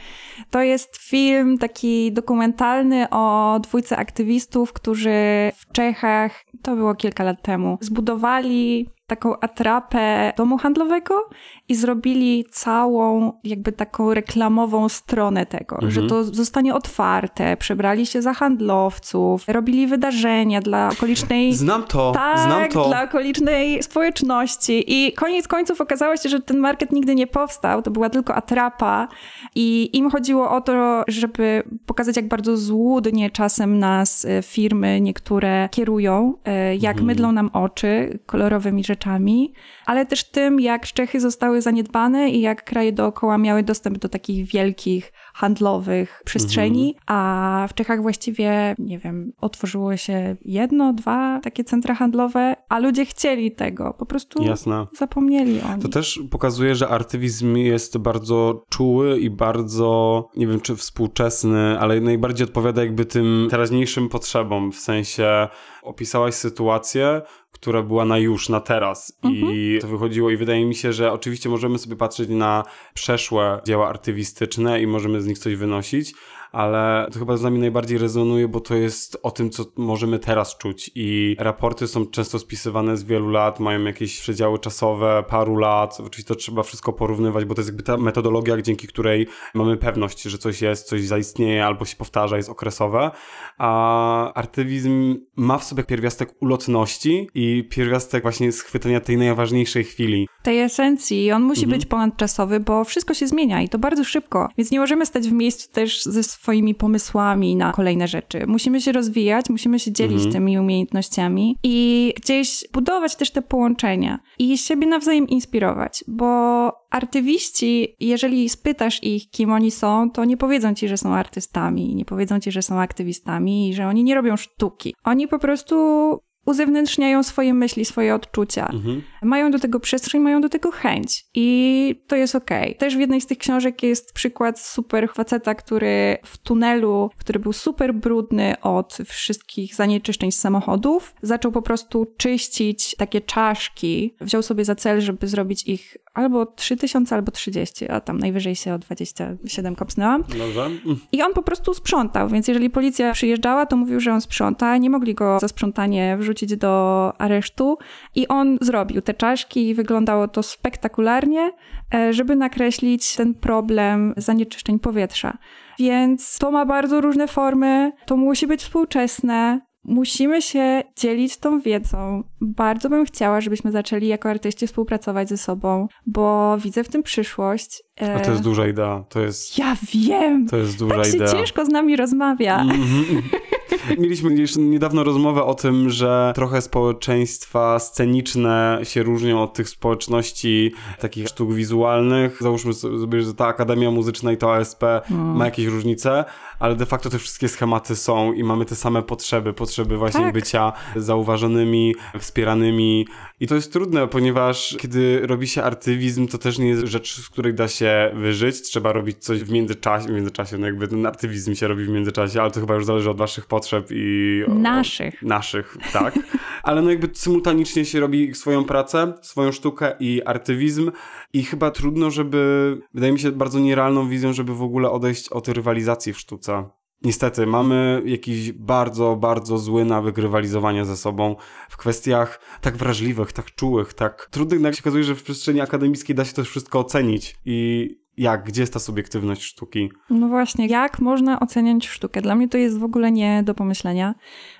To 0.50 0.62
jest 0.62 0.96
film 0.96 1.58
taki 1.58 2.12
dokumentalny 2.12 3.10
o 3.10 3.58
dwójce 3.62 3.96
aktywistów, 3.96 4.72
którzy 4.72 5.52
w 5.56 5.72
Czechach, 5.72 6.44
to 6.62 6.76
było 6.76 6.94
kilka 6.94 7.24
lat 7.24 7.42
temu, 7.42 7.78
zbudowali 7.80 8.88
taką 9.08 9.40
atrapę 9.40 10.32
domu 10.36 10.58
handlowego 10.58 11.28
i 11.68 11.74
zrobili 11.74 12.44
całą 12.50 13.32
jakby 13.44 13.72
taką 13.72 14.14
reklamową 14.14 14.88
stronę 14.88 15.46
tego, 15.46 15.76
mhm. 15.76 15.92
że 15.92 16.02
to 16.02 16.24
zostanie 16.24 16.74
otwarte, 16.74 17.56
przebrali 17.56 18.06
się 18.06 18.22
za 18.22 18.34
handlowców, 18.34 19.44
robili 19.48 19.86
wydarzenia 19.86 20.60
dla 20.60 20.88
okolicznej... 20.88 21.52
Znam 21.68 21.82
to, 21.82 22.12
tak, 22.12 22.38
znam 22.38 22.68
to. 22.68 22.88
dla 22.88 23.02
okolicznej 23.02 23.82
społeczności 23.82 24.84
i 24.86 25.12
koniec 25.12 25.48
końców 25.48 25.80
okazało 25.80 26.16
się, 26.16 26.28
że 26.28 26.40
ten 26.40 26.58
market 26.58 26.92
nigdy 26.92 27.14
nie 27.14 27.26
powstał, 27.26 27.82
to 27.82 27.90
była 27.90 28.10
tylko 28.10 28.34
atrapa 28.34 29.08
i 29.54 29.96
im 29.96 30.10
chodziło 30.10 30.50
o 30.50 30.60
to, 30.60 31.04
żeby 31.08 31.62
pokazać 31.86 32.16
jak 32.16 32.28
bardzo 32.28 32.56
złudnie 32.56 33.30
czasem 33.30 33.78
nas 33.78 34.24
e, 34.24 34.42
firmy 34.42 35.00
niektóre 35.00 35.68
kierują, 35.72 36.34
jak 36.80 36.92
mhm. 36.92 37.06
mydlą 37.06 37.32
nam 37.32 37.50
oczy 37.52 38.18
kolorowymi 38.26 38.84
rzeczami, 38.84 39.52
ale 39.86 40.06
też 40.06 40.24
tym, 40.24 40.60
jak 40.60 40.86
Czechy 40.86 41.20
zostały 41.20 41.62
zaniedbane 41.62 42.30
i 42.30 42.40
jak 42.40 42.64
kraje 42.64 42.92
dookoła 42.92 43.38
miały 43.38 43.62
dostęp 43.62 43.98
do 43.98 44.08
takich 44.08 44.46
wielkich 44.46 45.12
handlowych 45.38 46.22
przestrzeni, 46.24 46.88
mhm. 46.88 47.04
a 47.06 47.66
w 47.68 47.74
Czechach 47.74 48.02
właściwie, 48.02 48.74
nie 48.78 48.98
wiem, 48.98 49.32
otworzyło 49.40 49.96
się 49.96 50.36
jedno, 50.44 50.92
dwa 50.92 51.40
takie 51.40 51.64
centra 51.64 51.94
handlowe, 51.94 52.56
a 52.68 52.78
ludzie 52.78 53.06
chcieli 53.06 53.52
tego, 53.52 53.94
po 53.98 54.06
prostu 54.06 54.42
Jasne. 54.42 54.86
zapomnieli 54.96 55.60
o 55.60 55.74
nich. 55.74 55.82
To 55.82 55.88
też 55.88 56.20
pokazuje, 56.30 56.74
że 56.74 56.88
artywizm 56.88 57.56
jest 57.56 57.98
bardzo 57.98 58.64
czuły 58.68 59.18
i 59.18 59.30
bardzo, 59.30 60.28
nie 60.36 60.46
wiem 60.46 60.60
czy 60.60 60.76
współczesny, 60.76 61.80
ale 61.80 62.00
najbardziej 62.00 62.46
odpowiada 62.46 62.82
jakby 62.82 63.04
tym 63.04 63.48
teraźniejszym 63.50 64.08
potrzebom, 64.08 64.72
w 64.72 64.78
sensie 64.78 65.48
opisałaś 65.82 66.34
sytuację, 66.34 67.22
która 67.60 67.82
była 67.82 68.04
na 68.04 68.18
już, 68.18 68.48
na 68.48 68.60
teraz. 68.60 69.18
Mhm. 69.22 69.52
I 69.54 69.78
to 69.80 69.88
wychodziło 69.88 70.30
i 70.30 70.36
wydaje 70.36 70.66
mi 70.66 70.74
się, 70.74 70.92
że 70.92 71.12
oczywiście 71.12 71.48
możemy 71.48 71.78
sobie 71.78 71.96
patrzeć 71.96 72.28
na 72.28 72.64
przeszłe 72.94 73.60
dzieła 73.66 73.88
artywistyczne 73.88 74.82
i 74.82 74.86
możemy 74.86 75.20
z 75.20 75.26
nich 75.26 75.38
coś 75.38 75.54
wynosić, 75.54 76.14
ale 76.52 77.08
to 77.12 77.18
chyba 77.18 77.36
z 77.36 77.42
nami 77.42 77.58
najbardziej 77.58 77.98
rezonuje, 77.98 78.48
bo 78.48 78.60
to 78.60 78.74
jest 78.74 79.18
o 79.22 79.30
tym, 79.30 79.50
co 79.50 79.64
możemy 79.76 80.18
teraz 80.18 80.58
czuć 80.58 80.90
i 80.94 81.36
raporty 81.38 81.86
są 81.86 82.06
często 82.06 82.38
spisywane 82.38 82.96
z 82.96 83.04
wielu 83.04 83.28
lat, 83.28 83.60
mają 83.60 83.84
jakieś 83.84 84.20
przedziały 84.20 84.58
czasowe, 84.58 85.24
paru 85.28 85.56
lat, 85.56 85.98
oczywiście 86.00 86.28
to 86.28 86.34
trzeba 86.34 86.62
wszystko 86.62 86.92
porównywać, 86.92 87.44
bo 87.44 87.54
to 87.54 87.60
jest 87.60 87.68
jakby 87.68 87.82
ta 87.82 87.96
metodologia, 87.96 88.62
dzięki 88.62 88.86
której 88.86 89.26
mamy 89.54 89.76
pewność, 89.76 90.22
że 90.22 90.38
coś 90.38 90.62
jest, 90.62 90.88
coś 90.88 91.02
zaistnieje 91.02 91.66
albo 91.66 91.84
się 91.84 91.96
powtarza, 91.96 92.36
jest 92.36 92.48
okresowe, 92.48 93.10
a 93.58 94.32
artywizm 94.34 95.16
ma 95.36 95.58
w 95.58 95.64
sobie 95.64 95.84
pierwiastek 95.84 96.34
ulotności 96.40 97.28
i 97.34 97.68
pierwiastek 97.70 98.22
właśnie 98.22 98.52
schwytania 98.52 99.00
tej 99.00 99.16
najważniejszej 99.16 99.84
chwili. 99.84 100.28
Tej 100.42 100.60
esencji. 100.60 101.32
On 101.32 101.42
musi 101.42 101.64
mhm. 101.64 101.78
być 101.78 101.88
ponadczasowy, 101.88 102.60
bo 102.60 102.84
wszystko 102.84 103.14
się 103.14 103.26
zmienia 103.26 103.62
i 103.62 103.68
to 103.68 103.78
bardzo 103.78 104.04
szybko, 104.04 104.48
więc 104.58 104.70
nie 104.70 104.80
możemy 104.80 105.06
stać 105.06 105.28
w 105.28 105.32
miejscu 105.32 105.72
też 105.72 106.04
ze 106.04 106.22
swoimi 106.42 106.74
pomysłami 106.74 107.56
na 107.56 107.72
kolejne 107.72 108.08
rzeczy. 108.08 108.46
Musimy 108.46 108.80
się 108.80 108.92
rozwijać, 108.92 109.50
musimy 109.50 109.78
się 109.78 109.92
dzielić 109.92 110.16
mhm. 110.16 110.32
tymi 110.32 110.58
umiejętnościami 110.58 111.56
i 111.62 112.14
gdzieś 112.22 112.64
budować 112.72 113.16
też 113.16 113.30
te 113.30 113.42
połączenia 113.42 114.18
i 114.38 114.58
siebie 114.58 114.86
nawzajem 114.86 115.28
inspirować, 115.28 116.04
bo 116.08 116.72
artywiści, 116.90 117.96
jeżeli 118.00 118.48
spytasz 118.48 119.02
ich, 119.02 119.30
kim 119.30 119.52
oni 119.52 119.70
są, 119.70 120.10
to 120.10 120.24
nie 120.24 120.36
powiedzą 120.36 120.74
ci, 120.74 120.88
że 120.88 120.96
są 120.96 121.14
artystami, 121.14 121.94
nie 121.94 122.04
powiedzą 122.04 122.40
ci, 122.40 122.52
że 122.52 122.62
są 122.62 122.80
aktywistami 122.80 123.68
i 123.68 123.74
że 123.74 123.86
oni 123.86 124.04
nie 124.04 124.14
robią 124.14 124.36
sztuki. 124.36 124.94
Oni 125.04 125.28
po 125.28 125.38
prostu 125.38 126.18
uzewnętrzniają 126.48 127.22
swoje 127.22 127.54
myśli, 127.54 127.84
swoje 127.84 128.14
odczucia. 128.14 128.68
Mhm. 128.72 129.02
Mają 129.22 129.50
do 129.50 129.58
tego 129.58 129.80
przestrzeń, 129.80 130.20
mają 130.20 130.40
do 130.40 130.48
tego 130.48 130.70
chęć 130.70 131.24
i 131.34 132.02
to 132.06 132.16
jest 132.16 132.34
okej. 132.34 132.62
Okay. 132.62 132.74
Też 132.74 132.96
w 132.96 133.00
jednej 133.00 133.20
z 133.20 133.26
tych 133.26 133.38
książek 133.38 133.82
jest 133.82 134.12
przykład 134.12 134.60
super 134.60 135.08
faceta, 135.14 135.54
który 135.54 136.16
w 136.24 136.38
tunelu, 136.38 137.10
który 137.18 137.38
był 137.38 137.52
super 137.52 137.94
brudny 137.94 138.60
od 138.60 138.98
wszystkich 139.06 139.74
zanieczyszczeń 139.74 140.32
z 140.32 140.40
samochodów, 140.40 141.14
zaczął 141.22 141.52
po 141.52 141.62
prostu 141.62 142.06
czyścić 142.16 142.94
takie 142.96 143.20
czaszki. 143.20 144.14
Wziął 144.20 144.42
sobie 144.42 144.64
za 144.64 144.74
cel, 144.74 145.00
żeby 145.00 145.26
zrobić 145.26 145.66
ich 145.66 145.96
albo 146.14 146.46
3000, 146.46 147.14
albo 147.14 147.32
30, 147.32 147.88
a 147.88 148.00
tam 148.00 148.18
najwyżej 148.18 148.56
się 148.56 148.74
o 148.74 148.78
27 148.78 149.76
kopsnęłam. 149.76 150.24
Dobrze. 150.38 150.70
I 151.12 151.22
on 151.22 151.34
po 151.34 151.42
prostu 151.42 151.74
sprzątał, 151.74 152.28
więc 152.28 152.48
jeżeli 152.48 152.70
policja 152.70 153.12
przyjeżdżała, 153.12 153.66
to 153.66 153.76
mówił, 153.76 154.00
że 154.00 154.12
on 154.12 154.20
sprząta. 154.20 154.76
Nie 154.76 154.90
mogli 154.90 155.14
go 155.14 155.38
za 155.40 155.48
sprzątanie 155.48 156.16
wrzucić 156.16 156.37
do 156.46 157.12
aresztu 157.18 157.78
i 158.14 158.28
on 158.28 158.58
zrobił 158.60 159.02
te 159.02 159.14
czaszki 159.14 159.68
i 159.68 159.74
wyglądało 159.74 160.28
to 160.28 160.42
spektakularnie, 160.42 161.52
e, 161.94 162.12
żeby 162.12 162.36
nakreślić 162.36 163.16
ten 163.16 163.34
problem 163.34 164.14
zanieczyszczeń 164.16 164.78
powietrza. 164.78 165.38
Więc 165.78 166.38
to 166.38 166.50
ma 166.50 166.66
bardzo 166.66 167.00
różne 167.00 167.28
formy, 167.28 167.92
to 168.06 168.16
musi 168.16 168.46
być 168.46 168.62
współczesne, 168.62 169.60
Musimy 169.88 170.42
się 170.42 170.82
dzielić 170.96 171.36
tą 171.36 171.60
wiedzą. 171.60 172.22
Bardzo 172.40 172.90
bym 172.90 173.04
chciała, 173.04 173.40
żebyśmy 173.40 173.72
zaczęli 173.72 174.06
jako 174.06 174.30
artyści 174.30 174.66
współpracować 174.66 175.28
ze 175.28 175.36
sobą, 175.36 175.88
bo 176.06 176.56
widzę 176.58 176.84
w 176.84 176.88
tym 176.88 177.02
przyszłość. 177.02 177.82
A 178.16 178.20
to 178.20 178.30
jest 178.30 178.42
duża 178.42 178.66
idea. 178.66 179.04
To 179.08 179.20
jest. 179.20 179.58
Ja 179.58 179.76
wiem! 179.92 180.46
To 180.46 180.56
jest 180.56 180.78
duża 180.78 180.94
tak 180.96 181.14
idea. 181.14 181.28
się 181.28 181.36
ciężko 181.36 181.64
z 181.64 181.68
nami 181.68 181.96
rozmawia. 181.96 182.60
Mm 182.60 182.76
-hmm. 182.76 183.22
Mieliśmy 183.98 184.30
niedawno 184.58 185.04
rozmowę 185.04 185.44
o 185.44 185.54
tym, 185.54 185.90
że 185.90 186.32
trochę 186.34 186.62
społeczeństwa 186.62 187.78
sceniczne 187.78 188.80
się 188.82 189.02
różnią 189.02 189.42
od 189.42 189.54
tych 189.54 189.68
społeczności 189.68 190.72
takich 191.00 191.28
sztuk 191.28 191.54
wizualnych. 191.54 192.38
Załóżmy 192.42 192.74
sobie, 192.74 193.22
że 193.22 193.34
ta 193.34 193.46
Akademia 193.46 193.90
Muzyczna 193.90 194.32
i 194.32 194.36
to 194.36 194.54
ASP 194.54 194.82
mm. 194.82 195.36
ma 195.36 195.44
jakieś 195.44 195.66
różnice, 195.66 196.24
ale 196.58 196.76
de 196.76 196.86
facto 196.86 197.10
te 197.10 197.18
wszystkie 197.18 197.48
schematy 197.48 197.96
są 197.96 198.32
i 198.32 198.44
mamy 198.44 198.64
te 198.64 198.76
same 198.76 199.02
potrzeby, 199.02 199.52
potrzeby 199.52 199.96
właśnie 199.96 200.20
tak. 200.20 200.34
bycia 200.34 200.72
zauważonymi, 200.96 201.94
wspieranymi. 202.18 203.06
I 203.40 203.46
to 203.46 203.54
jest 203.54 203.72
trudne, 203.72 204.08
ponieważ 204.08 204.76
kiedy 204.78 205.26
robi 205.26 205.48
się 205.48 205.62
artywizm, 205.62 206.28
to 206.28 206.38
też 206.38 206.58
nie 206.58 206.68
jest 206.68 206.86
rzecz, 206.86 207.20
z 207.20 207.28
której 207.28 207.54
da 207.54 207.68
się 207.68 208.10
wyżyć. 208.14 208.62
Trzeba 208.62 208.92
robić 208.92 209.18
coś 209.18 209.42
w 209.42 209.50
międzyczasie, 209.50 210.08
w 210.08 210.10
międzyczasie, 210.10 210.58
no 210.58 210.66
jakby 210.66 210.88
ten 210.88 211.06
artywizm 211.06 211.54
się 211.54 211.68
robi 211.68 211.84
w 211.84 211.88
międzyczasie, 211.88 212.42
ale 212.42 212.50
to 212.50 212.60
chyba 212.60 212.74
już 212.74 212.84
zależy 212.84 213.10
od 213.10 213.16
waszych 213.16 213.46
potrzeb 213.46 213.77
i... 213.90 214.42
Naszych. 214.48 215.22
O, 215.22 215.26
naszych, 215.26 215.76
tak. 215.92 216.18
ale 216.62 216.82
no 216.82 216.90
jakby 216.90 217.08
symultanicznie 217.12 217.84
się 217.84 218.00
robi 218.00 218.34
swoją 218.34 218.64
pracę, 218.64 219.12
swoją 219.22 219.52
sztukę 219.52 219.92
i 220.00 220.22
artywizm 220.22 220.90
i 221.32 221.44
chyba 221.44 221.70
trudno, 221.70 222.10
żeby, 222.10 222.76
wydaje 222.94 223.12
mi 223.12 223.20
się 223.20 223.32
bardzo 223.32 223.58
nierealną 223.58 224.08
wizją, 224.08 224.32
żeby 224.32 224.54
w 224.54 224.62
ogóle 224.62 224.90
odejść 224.90 225.28
od 225.28 225.48
rywalizacji 225.48 226.12
w 226.12 226.18
sztuce 226.18 226.64
Niestety, 227.02 227.46
mamy 227.46 228.02
jakiś 228.04 228.52
bardzo, 228.52 229.16
bardzo 229.16 229.58
zły 229.58 229.84
nawyk 229.84 230.18
rywalizowania 230.18 230.84
ze 230.84 230.96
sobą 230.96 231.36
w 231.68 231.76
kwestiach 231.76 232.40
tak 232.60 232.76
wrażliwych, 232.76 233.32
tak 233.32 233.54
czułych, 233.54 233.94
tak 233.94 234.28
trudnych. 234.30 234.60
Jak 234.60 234.74
się 234.74 234.82
okazuje, 234.82 235.04
że 235.04 235.14
w 235.14 235.22
przestrzeni 235.22 235.60
akademickiej 235.60 236.16
da 236.16 236.24
się 236.24 236.32
to 236.32 236.44
wszystko 236.44 236.78
ocenić 236.80 237.36
i 237.44 237.88
jak, 238.18 238.44
gdzie 238.44 238.62
jest 238.62 238.72
ta 238.72 238.78
subiektywność 238.78 239.42
sztuki? 239.42 239.90
No 240.10 240.28
właśnie, 240.28 240.66
jak 240.66 241.00
można 241.00 241.40
oceniać 241.40 241.86
sztukę? 241.86 242.22
Dla 242.22 242.34
mnie 242.34 242.48
to 242.48 242.58
jest 242.58 242.78
w 242.78 242.84
ogóle 242.84 243.12
nie 243.12 243.42
do 243.42 243.54
pomyślenia, 243.54 244.14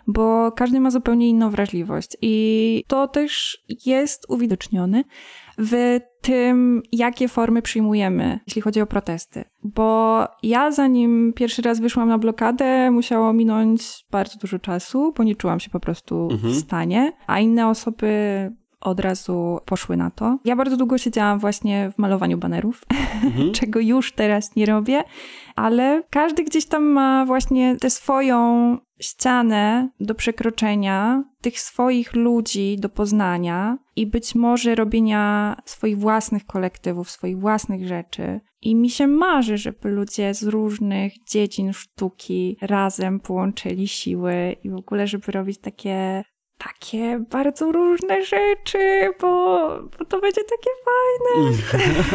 bo 0.07 0.53
każdy 0.53 0.81
ma 0.81 0.91
zupełnie 0.91 1.29
inną 1.29 1.51
wrażliwość 1.51 2.17
i 2.23 2.85
to 2.87 3.09
też 3.09 3.65
jest 3.87 4.27
uwidocznione 4.29 5.05
w 5.59 6.01
tym, 6.21 6.83
jakie 6.93 7.29
formy 7.29 7.63
przyjmujemy, 7.63 8.41
jeśli 8.47 8.63
chodzi 8.63 8.81
o 8.81 8.87
protesty. 8.87 9.45
Bo 9.65 10.25
ja, 10.43 10.73
zanim 10.73 11.33
pierwszy 11.37 11.63
raz 11.63 11.81
wyszłam 11.81 12.09
na 12.09 12.19
blokadę, 12.19 12.91
musiało 12.91 13.33
minąć 13.33 13.83
bardzo 14.11 14.39
dużo 14.39 14.59
czasu, 14.59 15.13
bo 15.17 15.25
nie 15.25 15.37
czułam 15.37 15.61
się 15.61 15.71
po 15.71 15.81
prostu 15.81 16.29
mhm. 16.33 16.53
w 16.53 16.57
stanie, 16.57 17.13
a 17.27 17.41
inne 17.41 17.69
osoby 17.69 18.09
od 18.81 19.01
razu 19.01 19.59
poszły 19.65 19.97
na 19.97 20.11
to. 20.11 20.39
Ja 20.45 20.57
bardzo 20.57 20.77
długo 20.77 20.99
siedziałam 20.99 21.39
właśnie 21.39 21.91
w 21.91 21.99
malowaniu 21.99 22.39
banerów, 22.39 22.85
mhm. 23.25 23.53
czego 23.59 23.81
już 23.81 24.13
teraz 24.13 24.57
nie 24.57 24.67
robię, 24.67 25.05
ale 25.57 26.03
każdy 26.11 26.45
gdzieś 26.45 26.67
tam 26.67 26.85
ma 26.85 27.25
właśnie 27.27 27.77
tę 27.77 27.91
swoją 27.91 28.79
ścianę 29.01 29.91
do 30.01 30.15
przekroczenia, 30.15 31.25
tych 31.41 31.61
swoich 31.61 32.15
ludzi 32.15 32.77
do 32.79 32.89
poznania 32.89 33.79
i 33.97 34.07
być 34.07 34.35
może 34.35 34.75
robienia 34.75 35.57
swoich 35.65 35.99
własnych 35.99 36.47
kolektywów, 36.47 37.11
swoich 37.11 37.39
własnych 37.39 37.87
rzeczy. 37.87 38.41
I 38.63 38.77
mi 38.77 38.91
się 38.91 39.07
marzy, 39.07 39.59
żeby 39.59 39.89
ludzie 39.89 40.35
z 40.35 40.43
różnych 40.43 41.13
dziedzin 41.25 41.73
sztuki 41.73 42.57
razem 42.61 43.21
połączyli 43.21 43.89
siły 43.89 44.57
i 44.65 44.71
w 44.71 44.77
ogóle, 44.77 45.07
żeby 45.07 45.33
robić 45.33 45.59
takie 45.59 46.25
takie 46.59 47.25
bardzo 47.31 47.73
różne 47.73 48.25
rzeczy, 48.25 49.11
bo, 49.21 49.29
bo 49.99 50.05
to 50.05 50.21
będzie 50.21 50.41
takie 50.45 50.71
fajne. 50.85 51.59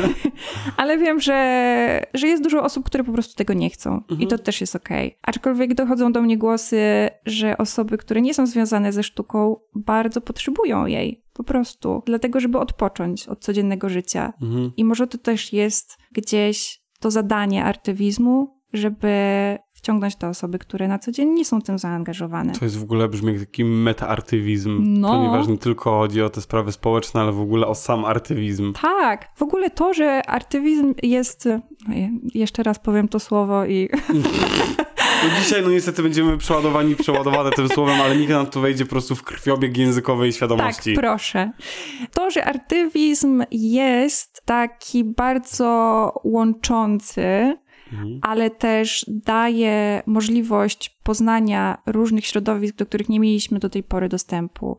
Ale 0.77 0.97
wiem, 0.97 1.19
że, 1.19 2.03
że 2.13 2.27
jest 2.27 2.43
dużo 2.43 2.63
osób, 2.63 2.85
które 2.85 3.03
po 3.03 3.11
prostu 3.11 3.35
tego 3.35 3.53
nie 3.53 3.69
chcą 3.69 3.93
mhm. 3.93 4.21
i 4.21 4.27
to 4.27 4.37
też 4.37 4.61
jest 4.61 4.75
okej. 4.75 5.07
Okay. 5.07 5.19
Aczkolwiek 5.21 5.73
dochodzą 5.73 6.11
do 6.11 6.21
mnie 6.21 6.37
głosy, 6.37 7.09
że 7.25 7.57
osoby, 7.57 7.97
które 7.97 8.21
nie 8.21 8.33
są 8.33 8.47
związane 8.47 8.93
ze 8.93 9.03
sztuką, 9.03 9.55
bardzo 9.75 10.21
potrzebują 10.21 10.85
jej. 10.85 11.23
Po 11.33 11.43
prostu. 11.43 12.03
Dlatego, 12.05 12.39
żeby 12.39 12.59
odpocząć 12.59 13.27
od 13.27 13.39
codziennego 13.39 13.89
życia. 13.89 14.33
Mhm. 14.41 14.71
I 14.77 14.85
może 14.85 15.07
to 15.07 15.17
też 15.17 15.53
jest 15.53 15.97
gdzieś 16.11 16.83
to 16.99 17.11
zadanie 17.11 17.65
artywizmu, 17.65 18.61
żeby 18.73 19.13
wciągnąć 19.83 20.15
te 20.15 20.29
osoby, 20.29 20.59
które 20.59 20.87
na 20.87 20.99
co 20.99 21.11
dzień 21.11 21.29
nie 21.29 21.45
są 21.45 21.61
tym 21.61 21.77
zaangażowane. 21.77 22.53
To 22.53 22.65
jest 22.65 22.77
w 22.77 22.83
ogóle 22.83 23.09
brzmi 23.09 23.33
jak 23.33 23.39
taki 23.39 23.65
metaartywizm. 23.65 24.79
No. 24.83 25.07
To 25.07 25.23
nieważne 25.23 25.57
tylko 25.57 25.91
chodzi 25.91 26.21
o 26.21 26.29
te 26.29 26.41
sprawy 26.41 26.71
społeczne, 26.71 27.21
ale 27.21 27.31
w 27.31 27.41
ogóle 27.41 27.67
o 27.67 27.75
sam 27.75 28.05
artywizm. 28.05 28.73
Tak. 28.81 29.29
W 29.35 29.41
ogóle 29.41 29.69
to, 29.69 29.93
że 29.93 30.29
artywizm 30.29 30.93
jest... 31.03 31.49
Jeszcze 32.33 32.63
raz 32.63 32.79
powiem 32.79 33.07
to 33.07 33.19
słowo 33.19 33.65
i... 33.65 33.89
No 35.23 35.29
dzisiaj 35.39 35.63
no 35.63 35.69
niestety 35.69 36.03
będziemy 36.03 36.37
przeładowani, 36.37 36.95
przeładowane 36.95 37.51
tym 37.51 37.69
słowem, 37.69 38.01
ale 38.01 38.15
nikt 38.15 38.29
nam 38.29 38.45
tu 38.45 38.61
wejdzie 38.61 38.85
po 38.85 38.89
prostu 38.89 39.15
w 39.15 39.23
krwiobieg 39.23 39.77
językowej 39.77 40.33
świadomości. 40.33 40.95
Tak, 40.95 41.03
proszę. 41.03 41.51
To, 42.13 42.31
że 42.31 42.45
artywizm 42.45 43.43
jest 43.51 44.41
taki 44.45 45.03
bardzo 45.03 46.13
łączący, 46.23 47.57
Mhm. 47.93 48.19
ale 48.21 48.49
też 48.49 49.05
daje 49.07 50.03
możliwość 50.05 50.99
poznania 51.03 51.77
różnych 51.85 52.25
środowisk, 52.25 52.75
do 52.75 52.85
których 52.85 53.09
nie 53.09 53.19
mieliśmy 53.19 53.59
do 53.59 53.69
tej 53.69 53.83
pory 53.83 54.09
dostępu. 54.09 54.77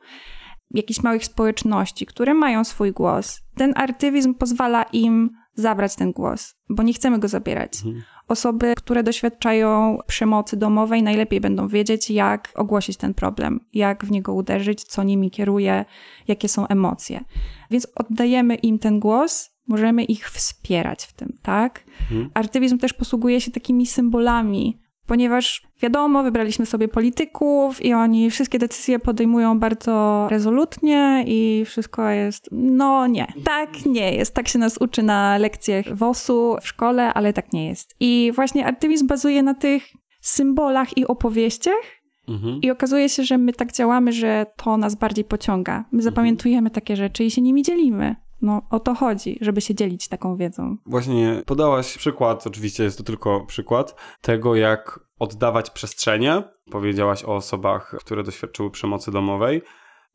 Jakichś 0.71 1.03
małych 1.03 1.25
społeczności, 1.25 2.07
które 2.07 2.35
mają 2.35 2.65
swój 2.65 2.93
głos. 2.93 3.41
Ten 3.55 3.73
artywizm 3.77 4.35
pozwala 4.35 4.83
im 4.83 5.31
zabrać 5.55 5.97
ten 5.97 6.13
głos, 6.13 6.55
bo 6.69 6.83
nie 6.83 6.93
chcemy 6.93 7.19
go 7.19 7.29
zabierać. 7.29 7.73
Mhm. 7.77 8.03
Osoby, 8.29 8.75
które 8.77 9.03
doświadczają 9.03 9.99
przemocy 10.07 10.57
domowej, 10.57 11.03
najlepiej 11.03 11.41
będą 11.41 11.69
wiedzieć, 11.69 12.11
jak 12.11 12.53
ogłosić 12.55 12.97
ten 12.97 13.15
problem, 13.15 13.61
jak 13.73 14.05
w 14.05 14.11
niego 14.11 14.35
uderzyć, 14.35 14.85
co 14.85 15.03
nimi 15.03 15.31
kieruje, 15.31 15.85
jakie 16.29 16.49
są 16.49 16.67
emocje. 16.67 17.25
Więc 17.71 17.89
oddajemy 17.95 18.55
im 18.55 18.79
ten 18.79 19.01
głos 19.01 19.54
możemy 19.67 20.05
ich 20.05 20.31
wspierać 20.31 21.05
w 21.05 21.13
tym, 21.13 21.39
tak? 21.43 21.85
Mhm. 22.01 22.31
Artywizm 22.35 22.79
też 22.79 22.93
posługuje 22.93 23.41
się 23.41 23.51
takimi 23.51 23.87
symbolami, 23.87 24.79
ponieważ 25.07 25.63
wiadomo, 25.83 26.23
wybraliśmy 26.23 26.67
sobie 26.67 26.89
polityków 26.89 27.85
i 27.85 27.93
oni 27.93 28.31
wszystkie 28.31 28.59
decyzje 28.59 28.99
podejmują 28.99 29.59
bardzo 29.59 30.27
rezolutnie 30.31 31.25
i 31.27 31.65
wszystko 31.67 32.09
jest, 32.09 32.49
no 32.53 33.07
nie. 33.07 33.27
Tak 33.45 33.87
nie 33.87 34.15
jest. 34.15 34.35
Tak 34.35 34.49
się 34.49 34.59
nas 34.59 34.79
uczy 34.79 35.03
na 35.03 35.39
lekcjach 35.39 35.97
WOS-u 35.97 36.57
w 36.63 36.69
szkole, 36.69 37.15
ale 37.15 37.33
tak 37.33 37.53
nie 37.53 37.67
jest. 37.67 37.97
I 38.01 38.33
właśnie 38.35 38.67
artywizm 38.67 39.07
bazuje 39.07 39.43
na 39.43 39.55
tych 39.55 39.85
symbolach 40.21 40.99
i 40.99 41.07
opowieściach, 41.07 42.05
mhm. 42.29 42.61
I 42.63 42.71
okazuje 42.71 43.09
się, 43.09 43.25
że 43.25 43.39
my 43.39 43.53
tak 43.53 43.73
działamy, 43.73 44.13
że 44.13 44.47
to 44.57 44.77
nas 44.77 44.95
bardziej 44.95 45.25
pociąga. 45.25 45.85
My 45.93 46.03
zapamiętujemy 46.03 46.71
takie 46.71 46.97
rzeczy 46.97 47.25
i 47.25 47.31
się 47.31 47.43
nimi 47.43 47.63
dzielimy 47.63 48.17
no 48.45 48.63
o 48.71 48.81
to 48.81 48.95
chodzi, 48.95 49.39
żeby 49.41 49.61
się 49.61 49.75
dzielić 49.75 50.09
taką 50.09 50.37
wiedzą. 50.37 50.77
Właśnie 50.87 51.43
podałaś 51.47 51.99
przykład, 51.99 52.47
oczywiście 52.47 52.85
jest 52.85 52.99
to 52.99 53.05
tylko 53.05 53.41
przykład, 53.47 53.95
tego 54.21 54.55
jak 54.55 55.01
oddawać 55.19 55.71
przestrzenie. 55.71 56.43
Powiedziałaś 56.71 57.25
o 57.25 57.35
osobach, 57.35 57.95
które 58.01 58.23
doświadczyły 58.23 58.71
przemocy 58.71 59.11
domowej. 59.11 59.63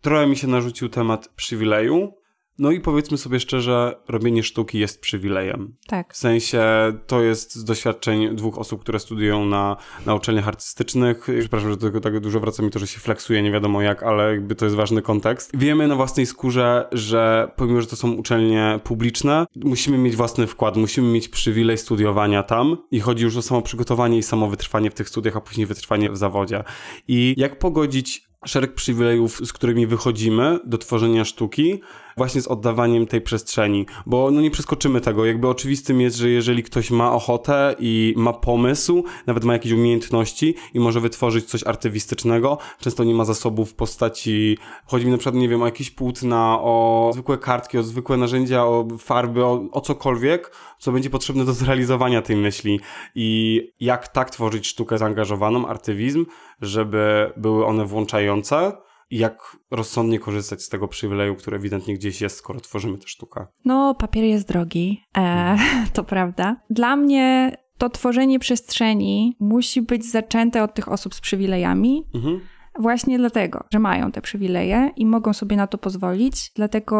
Trochę 0.01 0.27
mi 0.27 0.35
się 0.35 0.47
narzucił 0.47 0.89
temat 0.89 1.27
przywileju, 1.35 2.13
no 2.60 2.72
i 2.72 2.80
powiedzmy 2.80 3.17
sobie 3.17 3.39
szczerze, 3.39 3.95
robienie 4.08 4.43
sztuki 4.43 4.80
jest 4.80 5.02
przywilejem. 5.02 5.76
Tak. 5.88 6.13
W 6.13 6.17
sensie 6.17 6.63
to 7.08 7.22
jest 7.22 7.56
z 7.56 7.63
doświadczeń 7.63 8.36
dwóch 8.36 8.58
osób, 8.58 8.82
które 8.82 9.00
studiują 9.00 9.45
na, 9.45 9.78
na 10.06 10.15
uczelniach 10.15 10.48
artystycznych. 10.48 11.28
Przepraszam, 11.39 11.69
że 11.69 11.78
do 11.78 11.88
tego 11.88 12.02
tak 12.02 12.19
dużo 12.19 12.39
wraca 12.39 12.63
mi 12.63 12.69
to, 12.69 12.80
że 12.80 12.88
się 12.88 13.00
fleksuje, 13.00 13.41
nie 13.41 13.52
wiadomo 13.52 13.82
jak, 13.82 14.04
ale 14.04 14.32
jakby 14.32 14.56
to 14.56 14.65
jest 14.65 14.78
ważny 14.78 15.02
kontekst. 15.02 15.52
Wiemy 15.54 15.88
na 15.88 15.95
własnej 15.95 16.26
skórze, 16.26 16.88
że 16.91 17.52
pomimo, 17.56 17.82
że 17.82 17.88
to 17.88 17.95
są 17.95 18.12
uczelnie 18.12 18.80
publiczne, 18.84 19.45
musimy 19.56 19.98
mieć 19.98 20.15
własny 20.15 20.48
wkład, 20.48 20.78
musimy 20.78 21.12
mieć 21.12 21.28
przywilej 21.28 21.78
studiowania 21.78 22.43
tam 22.43 22.78
i 22.91 23.00
chodzi 23.00 23.24
już 23.24 23.38
o 23.38 23.41
samo 23.41 23.62
przygotowanie 23.62 24.17
i 24.17 24.24
samo 24.24 24.48
wytrwanie 24.48 24.91
w 24.91 24.93
tych 24.93 25.10
studiach, 25.10 25.38
a 25.38 25.41
później 25.41 25.67
wytrwanie 25.67 26.12
w 26.12 26.17
zawodzie. 26.17 26.63
I 27.08 27.34
jak 27.38 27.60
pogodzić 27.60 28.30
szereg 28.45 28.74
przywilejów, 28.74 29.38
z 29.48 29.54
którymi 29.54 29.88
wychodzimy 29.88 30.60
do 30.65 30.78
tworzenia 30.78 31.26
sztuki, 31.26 31.82
właśnie 32.19 32.41
z 32.41 32.47
oddawaniem 32.47 33.08
tej 33.08 33.21
przestrzeni, 33.21 33.86
bo 34.05 34.32
no 34.32 34.41
nie 34.41 34.51
przeskoczymy 34.51 35.01
tego. 35.01 35.25
Jakby 35.25 35.47
oczywistym 35.47 36.01
jest, 36.01 36.17
że 36.17 36.29
jeżeli 36.29 36.63
ktoś 36.63 36.91
ma 36.91 37.12
ochotę 37.12 37.75
i 37.79 38.13
ma 38.17 38.34
pomysł, 38.34 39.03
nawet 39.27 39.43
ma 39.43 39.53
jakieś 39.53 39.71
umiejętności 39.71 40.55
i 40.73 40.79
może 40.79 40.99
wytworzyć 40.99 41.45
coś 41.45 41.63
artystycznego, 41.63 42.58
często 42.79 43.03
nie 43.03 43.13
ma 43.13 43.25
zasobów 43.25 43.71
w 43.71 43.73
postaci, 43.75 44.58
chodzi 44.86 45.05
mi 45.05 45.12
na 45.12 45.17
przykład, 45.17 45.36
nie 45.36 45.49
wiem, 45.49 45.62
o 45.62 45.65
jakieś 45.65 45.91
płótna, 45.91 46.58
o 46.62 47.10
zwykłe 47.13 47.38
kartki, 47.38 47.77
o 47.77 47.84
zwykłe 47.84 48.17
narzędzia, 48.17 48.65
o 48.65 48.88
farby, 48.99 49.45
o, 49.45 49.65
o 49.71 49.82
cokolwiek, 49.82 50.51
co 50.79 50.91
będzie 50.91 51.10
potrzebne 51.10 51.45
do 51.45 51.53
zrealizowania 51.53 52.21
tej 52.21 52.36
myśli 52.36 52.79
i 53.15 53.62
jak 53.79 54.08
tak 54.08 54.29
tworzyć 54.29 54.67
sztukę 54.67 54.97
zaangażowaną, 54.97 55.67
artywizm, 55.67 56.25
żeby 56.62 57.32
były 57.38 57.65
one 57.65 57.86
włączające, 57.86 58.88
jak 59.12 59.58
rozsądnie 59.72 60.19
korzystać 60.19 60.63
z 60.63 60.69
tego 60.69 60.88
przywileju, 60.88 61.36
który 61.36 61.58
ewidentnie 61.58 61.93
gdzieś 61.93 62.22
jest, 62.22 62.38
skoro 62.38 62.60
tworzymy 62.60 62.98
tę 62.98 63.08
sztukę? 63.08 63.48
No, 63.65 63.95
papier 63.95 64.24
jest 64.24 64.48
drogi, 64.48 65.04
e, 65.17 65.58
to 65.93 66.04
prawda. 66.04 66.56
Dla 66.69 66.95
mnie 66.95 67.58
to 67.78 67.89
tworzenie 67.89 68.39
przestrzeni 68.39 69.36
musi 69.39 69.82
być 69.82 70.06
zaczęte 70.06 70.63
od 70.63 70.74
tych 70.74 70.91
osób 70.91 71.15
z 71.15 71.22
przywilejami. 71.22 72.04
Mhm. 72.15 72.39
Właśnie 72.80 73.17
dlatego, 73.17 73.63
że 73.74 73.80
mają 73.80 74.12
te 74.12 74.22
przywileje 74.22 74.91
i 74.95 75.06
mogą 75.06 75.34
sobie 75.34 75.56
na 75.56 75.67
to 75.67 75.78
pozwolić. 75.78 76.52
Dlatego 76.56 76.95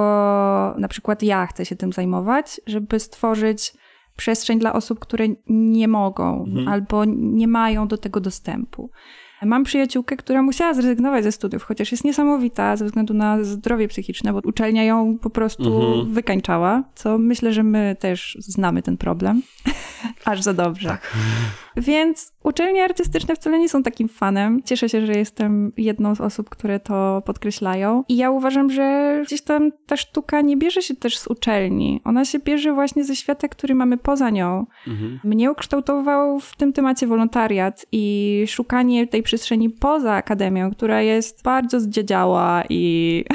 na 0.78 0.88
przykład 0.88 1.24
ja 1.24 1.48
chcę 1.48 1.65
się 1.65 1.76
tym 1.76 1.93
zajmować, 1.93 2.62
żeby 2.67 3.00
stworzyć 3.00 3.74
przestrzeń 4.17 4.60
dla 4.60 4.74
osób, 4.74 5.00
które 5.00 5.26
nie 5.48 5.88
mogą 5.88 6.45
mhm. 6.45 6.67
albo 6.67 7.06
nie 7.06 7.48
mają 7.48 7.88
do 7.88 7.98
tego 7.98 8.19
dostępu. 8.19 8.91
Mam 9.45 9.63
przyjaciółkę, 9.63 10.17
która 10.17 10.41
musiała 10.41 10.73
zrezygnować 10.73 11.23
ze 11.23 11.32
studiów, 11.32 11.63
chociaż 11.63 11.91
jest 11.91 12.04
niesamowita 12.04 12.75
ze 12.75 12.86
względu 12.86 13.13
na 13.13 13.43
zdrowie 13.43 13.88
psychiczne, 13.88 14.34
bo 14.34 14.39
uczelnia 14.43 14.84
ją 14.84 15.17
po 15.17 15.30
prostu 15.30 15.82
mhm. 15.82 16.13
wykańczała, 16.13 16.84
co 16.95 17.17
myślę, 17.17 17.54
że 17.54 17.63
my 17.63 17.95
też 17.99 18.38
znamy 18.39 18.82
ten 18.82 18.97
problem. 18.97 19.41
Aż 20.25 20.41
za 20.41 20.54
dobrze. 20.54 20.89
Tak. 20.89 21.13
Więc 21.79 22.33
uczelnie 22.43 22.83
artystyczne 22.83 23.35
wcale 23.35 23.59
nie 23.59 23.69
są 23.69 23.83
takim 23.83 24.09
fanem. 24.09 24.63
Cieszę 24.63 24.89
się, 24.89 25.05
że 25.05 25.13
jestem 25.13 25.71
jedną 25.77 26.15
z 26.15 26.21
osób, 26.21 26.49
które 26.49 26.79
to 26.79 27.21
podkreślają. 27.25 28.03
I 28.09 28.17
ja 28.17 28.31
uważam, 28.31 28.69
że 28.69 29.19
gdzieś 29.25 29.41
tam 29.41 29.71
ta 29.85 29.97
sztuka 29.97 30.41
nie 30.41 30.57
bierze 30.57 30.81
się 30.81 30.95
też 30.95 31.17
z 31.17 31.27
uczelni. 31.27 32.01
Ona 32.03 32.25
się 32.25 32.39
bierze 32.39 32.73
właśnie 32.73 33.03
ze 33.03 33.15
świata, 33.15 33.47
który 33.47 33.75
mamy 33.75 33.97
poza 33.97 34.29
nią. 34.29 34.65
Mhm. 34.87 35.19
Mnie 35.23 35.51
ukształtował 35.51 36.39
w 36.39 36.55
tym 36.55 36.73
temacie 36.73 37.07
wolontariat 37.07 37.85
i 37.91 38.45
szukanie 38.47 39.07
tej 39.07 39.23
przestrzeni 39.23 39.69
poza 39.69 40.13
akademią, 40.13 40.71
która 40.71 41.01
jest 41.01 41.43
bardzo 41.43 41.79
zdziedziała 41.79 42.63
i, 42.69 43.25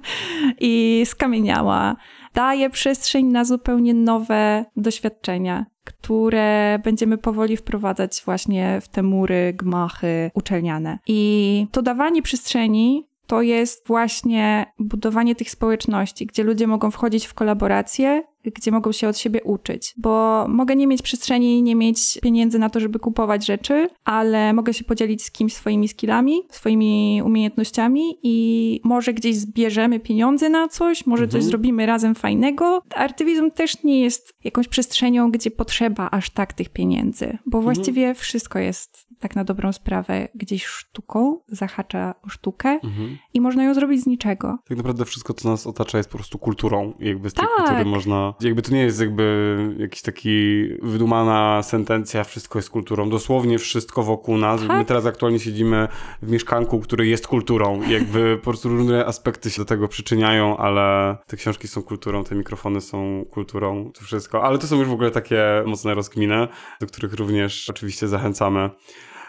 i 0.60 1.02
skamieniała 1.04 1.96
daje 2.34 2.70
przestrzeń 2.70 3.26
na 3.26 3.44
zupełnie 3.44 3.94
nowe 3.94 4.64
doświadczenia, 4.76 5.66
które 5.84 6.78
będziemy 6.84 7.18
powoli 7.18 7.56
wprowadzać 7.56 8.22
właśnie 8.24 8.80
w 8.80 8.88
te 8.88 9.02
mury, 9.02 9.54
gmachy 9.56 10.30
uczelniane. 10.34 10.98
I 11.06 11.66
to 11.72 11.82
dawanie 11.82 12.22
przestrzeni 12.22 13.10
to 13.26 13.42
jest 13.42 13.86
właśnie 13.86 14.72
budowanie 14.78 15.34
tych 15.34 15.50
społeczności, 15.50 16.26
gdzie 16.26 16.42
ludzie 16.42 16.66
mogą 16.66 16.90
wchodzić 16.90 17.26
w 17.26 17.34
kolaboracje 17.34 18.22
gdzie 18.44 18.70
mogą 18.70 18.92
się 18.92 19.08
od 19.08 19.18
siebie 19.18 19.42
uczyć, 19.42 19.94
bo 19.96 20.46
mogę 20.48 20.76
nie 20.76 20.86
mieć 20.86 21.02
przestrzeni, 21.02 21.62
nie 21.62 21.74
mieć 21.74 22.18
pieniędzy 22.22 22.58
na 22.58 22.70
to, 22.70 22.80
żeby 22.80 22.98
kupować 22.98 23.46
rzeczy, 23.46 23.88
ale 24.04 24.52
mogę 24.52 24.74
się 24.74 24.84
podzielić 24.84 25.22
z 25.22 25.30
kimś 25.30 25.54
swoimi 25.54 25.88
skillami, 25.88 26.42
swoimi 26.50 27.22
umiejętnościami 27.24 28.18
i 28.22 28.80
może 28.84 29.14
gdzieś 29.14 29.36
zbierzemy 29.36 30.00
pieniądze 30.00 30.48
na 30.48 30.68
coś, 30.68 31.06
może 31.06 31.24
mhm. 31.24 31.42
coś 31.42 31.50
zrobimy 31.50 31.86
razem 31.86 32.14
fajnego. 32.14 32.82
Artywizm 32.94 33.50
też 33.50 33.82
nie 33.82 34.00
jest 34.00 34.34
jakąś 34.44 34.68
przestrzenią, 34.68 35.30
gdzie 35.30 35.50
potrzeba 35.50 36.10
aż 36.10 36.30
tak 36.30 36.52
tych 36.52 36.68
pieniędzy, 36.68 37.38
bo 37.46 37.58
mhm. 37.58 37.62
właściwie 37.64 38.14
wszystko 38.14 38.58
jest 38.58 39.10
tak 39.20 39.36
na 39.36 39.44
dobrą 39.44 39.72
sprawę 39.72 40.28
gdzieś 40.34 40.66
sztuką, 40.66 41.38
zahacza 41.48 42.14
o 42.22 42.28
sztukę 42.28 42.68
mhm. 42.68 43.18
i 43.34 43.40
można 43.40 43.64
ją 43.64 43.74
zrobić 43.74 44.02
z 44.02 44.06
niczego. 44.06 44.58
Tak 44.68 44.76
naprawdę 44.76 45.04
wszystko, 45.04 45.34
co 45.34 45.48
nas 45.50 45.66
otacza 45.66 45.98
jest 45.98 46.10
po 46.10 46.18
prostu 46.18 46.38
kulturą 46.38 46.92
jakby 46.98 47.30
z 47.30 47.34
tej 47.34 47.44
tak. 47.44 47.66
kultury 47.66 47.84
można 47.84 48.29
jakby 48.40 48.62
to 48.62 48.74
nie 48.74 48.82
jest 48.82 49.00
jakby 49.00 49.56
jakiś 49.78 50.02
taki 50.02 50.64
wydumana 50.82 51.62
sentencja, 51.62 52.24
wszystko 52.24 52.58
jest 52.58 52.70
kulturą. 52.70 53.10
Dosłownie 53.10 53.58
wszystko 53.58 54.02
wokół 54.02 54.38
nas. 54.38 54.60
Tak? 54.60 54.78
My 54.78 54.84
teraz 54.84 55.06
aktualnie 55.06 55.38
siedzimy 55.38 55.88
w 56.22 56.30
mieszkanku, 56.30 56.80
który 56.80 57.06
jest 57.06 57.26
kulturą 57.26 57.82
jakby 57.88 58.36
po 58.36 58.44
prostu 58.44 58.68
różne 58.68 59.06
aspekty 59.06 59.50
się 59.50 59.62
do 59.62 59.64
tego 59.64 59.88
przyczyniają, 59.88 60.56
ale 60.56 61.16
te 61.26 61.36
książki 61.36 61.68
są 61.68 61.82
kulturą, 61.82 62.24
te 62.24 62.34
mikrofony 62.34 62.80
są 62.80 63.24
kulturą, 63.30 63.90
to 63.94 64.04
wszystko. 64.04 64.44
Ale 64.44 64.58
to 64.58 64.66
są 64.66 64.78
już 64.78 64.88
w 64.88 64.92
ogóle 64.92 65.10
takie 65.10 65.44
mocne 65.66 65.94
rozkminy, 65.94 66.48
do 66.80 66.86
których 66.86 67.14
również 67.14 67.70
oczywiście 67.70 68.08
zachęcamy. 68.08 68.70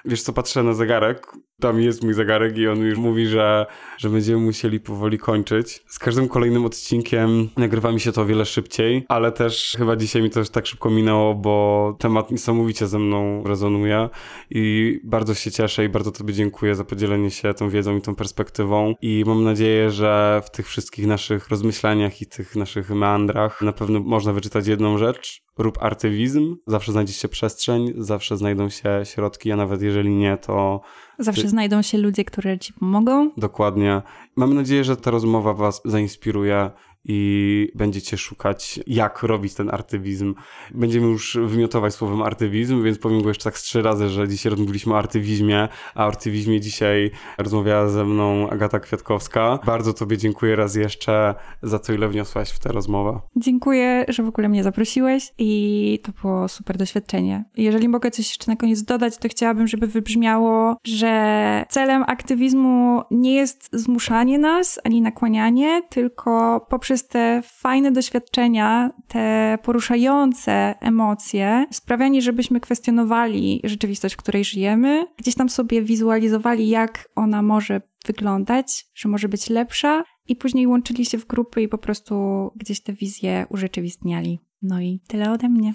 Wiesz 0.06 0.22
co, 0.22 0.34
patrzę 0.34 0.64
na 0.64 0.74
zegarek, 0.74 1.28
tam 1.62 1.82
jest 1.82 2.04
mój 2.04 2.14
zegarek 2.14 2.58
i 2.58 2.68
on 2.68 2.80
już 2.80 2.98
mówi, 2.98 3.28
że, 3.28 3.66
że 3.98 4.10
będziemy 4.10 4.42
musieli 4.42 4.80
powoli 4.80 5.18
kończyć. 5.18 5.84
Z 5.88 6.00
każdym 6.00 6.28
kolejnym 6.28 6.66
odcinkiem 6.66 7.50
nagrywa 7.58 7.92
mi 7.92 8.00
się 8.00 8.12
to 8.12 8.22
o 8.22 8.26
wiele 8.26 8.46
szybciej, 8.46 9.06
ale 9.08 9.32
też 9.32 9.76
chyba 9.78 9.96
dzisiaj 9.96 10.22
mi 10.22 10.30
to 10.30 10.40
już 10.40 10.50
tak 10.50 10.68
szybko 10.68 10.90
minęło, 10.90 11.36
bo 11.36 11.96
temat 12.00 12.32
niesamowicie 12.32 12.88
ze 12.88 13.00
mną 13.00 13.44
rezonuje 13.44 14.10
i 14.50 15.00
bardzo 15.04 15.34
się 15.34 15.52
cieszę 15.52 15.86
i 15.86 15.90
bardzo 15.90 16.12
Tobie 16.12 16.34
dziękuję 16.34 16.76
za 16.76 16.84
podzielenie 16.84 17.32
się 17.32 17.54
tą 17.54 17.70
wiedzą 17.70 17.98
i 17.98 18.02
tą 18.02 18.16
perspektywą. 18.16 18.96
I 19.02 19.24
mam 19.28 19.44
nadzieję, 19.44 19.92
że 19.92 20.42
w 20.46 20.52
tych 20.52 20.68
wszystkich 20.68 21.08
naszych 21.08 21.50
rozmyślaniach 21.50 22.22
i 22.22 22.26
tych 22.26 22.56
naszych 22.56 22.90
meandrach 22.90 23.62
na 23.62 23.74
pewno 23.74 24.00
można 24.00 24.34
wyczytać 24.34 24.68
jedną 24.68 24.98
rzecz, 24.98 25.44
rób 25.58 25.78
artywizm, 25.84 26.56
zawsze 26.68 26.92
znajdzie 26.92 27.14
się 27.14 27.28
przestrzeń, 27.28 27.94
zawsze 27.98 28.38
znajdą 28.38 28.70
się 28.70 29.02
środki, 29.04 29.52
a 29.52 29.56
nawet 29.56 29.82
jeżeli 29.82 30.10
nie, 30.10 30.38
to 30.38 30.82
Zawsze 31.24 31.50
znajdą 31.50 31.82
się 31.82 31.98
ludzie, 31.98 32.26
którzy 32.26 32.58
ci 32.60 32.74
pomogą. 32.74 33.30
Dokładnie. 33.38 34.02
Mam 34.36 34.54
nadzieję, 34.54 34.84
że 34.84 34.98
ta 34.98 35.12
rozmowa 35.12 35.54
Was 35.54 35.82
zainspiruje 35.86 36.72
i 37.06 37.72
będziecie 37.76 38.18
szukać, 38.18 38.80
jak 38.88 39.24
robić 39.24 39.54
ten 39.54 39.70
artywizm. 39.70 40.36
Będziemy 40.74 41.08
już 41.08 41.38
wymiotować 41.46 41.94
słowem 41.94 42.22
artywizm, 42.22 42.84
więc 42.84 42.98
powiem 43.00 43.22
go 43.22 43.28
jeszcze 43.28 43.44
tak 43.44 43.58
z 43.58 43.62
trzy 43.62 43.82
razy, 43.82 44.10
że 44.10 44.28
dzisiaj 44.28 44.50
rozmawialiśmy 44.50 44.94
o 44.94 44.98
artywizmie, 44.98 45.68
a 45.96 46.06
o 46.06 46.08
artywizmie 46.08 46.62
dzisiaj 46.62 47.12
rozmawiała 47.38 47.90
ze 47.90 48.06
mną 48.06 48.50
Agata 48.50 48.80
Kwiatkowska. 48.80 49.60
Bardzo 49.66 49.94
Tobie 49.94 50.18
dziękuję 50.18 50.56
raz 50.56 50.76
jeszcze 50.76 51.36
za 51.64 51.80
to, 51.80 51.94
ile 51.94 52.08
wniosłaś 52.08 52.50
w 52.50 52.60
tę 52.60 52.72
rozmowę. 52.72 53.20
Dziękuję, 53.36 54.06
że 54.08 54.24
w 54.24 54.28
ogóle 54.28 54.50
mnie 54.50 54.64
zaprosiłeś 54.64 55.34
i 55.38 56.00
to 56.04 56.12
było 56.22 56.48
super 56.48 56.78
doświadczenie. 56.78 57.46
Jeżeli 57.58 57.90
mogę 57.90 58.12
coś 58.12 58.30
jeszcze 58.30 58.52
na 58.52 58.56
koniec 58.56 58.84
dodać, 58.84 59.18
to 59.18 59.30
chciałabym, 59.30 59.68
żeby 59.68 59.88
wybrzmiało, 59.88 60.78
że 60.84 61.66
celem 61.70 62.04
aktywizmu 62.08 63.02
nie 63.12 63.36
jest 63.36 63.70
zmuszanie 63.74 64.40
nas, 64.40 64.80
ani 64.84 65.02
nakłanianie, 65.02 65.82
tylko 65.90 66.62
poprzez 66.70 66.91
przez 66.92 67.08
te 67.08 67.42
fajne 67.46 67.92
doświadczenia, 67.92 68.92
te 69.08 69.58
poruszające 69.64 70.76
emocje, 70.80 71.66
sprawianie, 71.72 72.22
żebyśmy 72.22 72.60
kwestionowali 72.60 73.62
rzeczywistość, 73.64 74.16
w 74.16 74.18
której 74.18 74.46
żyjemy, 74.46 75.08
gdzieś 75.18 75.36
tam 75.36 75.50
sobie 75.50 75.82
wizualizowali, 75.82 76.70
jak 76.70 77.10
ona 77.16 77.42
może 77.42 77.82
wyglądać, 78.06 78.86
że 78.96 79.10
może 79.10 79.30
być 79.30 79.50
lepsza, 79.50 80.04
i 80.28 80.36
później 80.36 80.68
łączyli 80.68 81.06
się 81.06 81.18
w 81.18 81.28
grupy 81.28 81.62
i 81.62 81.68
po 81.68 81.78
prostu 81.78 82.16
gdzieś 82.56 82.84
te 82.84 82.94
wizje 82.94 83.46
urzeczywistniali. 83.50 84.40
No 84.62 84.82
i 84.82 85.00
tyle 85.08 85.32
ode 85.32 85.50
mnie. 85.50 85.74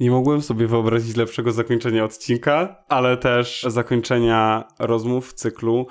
Nie 0.00 0.10
mogłem 0.10 0.42
sobie 0.42 0.66
wyobrazić 0.66 1.16
lepszego 1.16 1.52
zakończenia 1.52 2.04
odcinka, 2.04 2.84
ale 2.88 3.16
też 3.16 3.66
zakończenia 3.68 4.64
rozmów 4.78 5.30
w 5.30 5.32
cyklu 5.32 5.86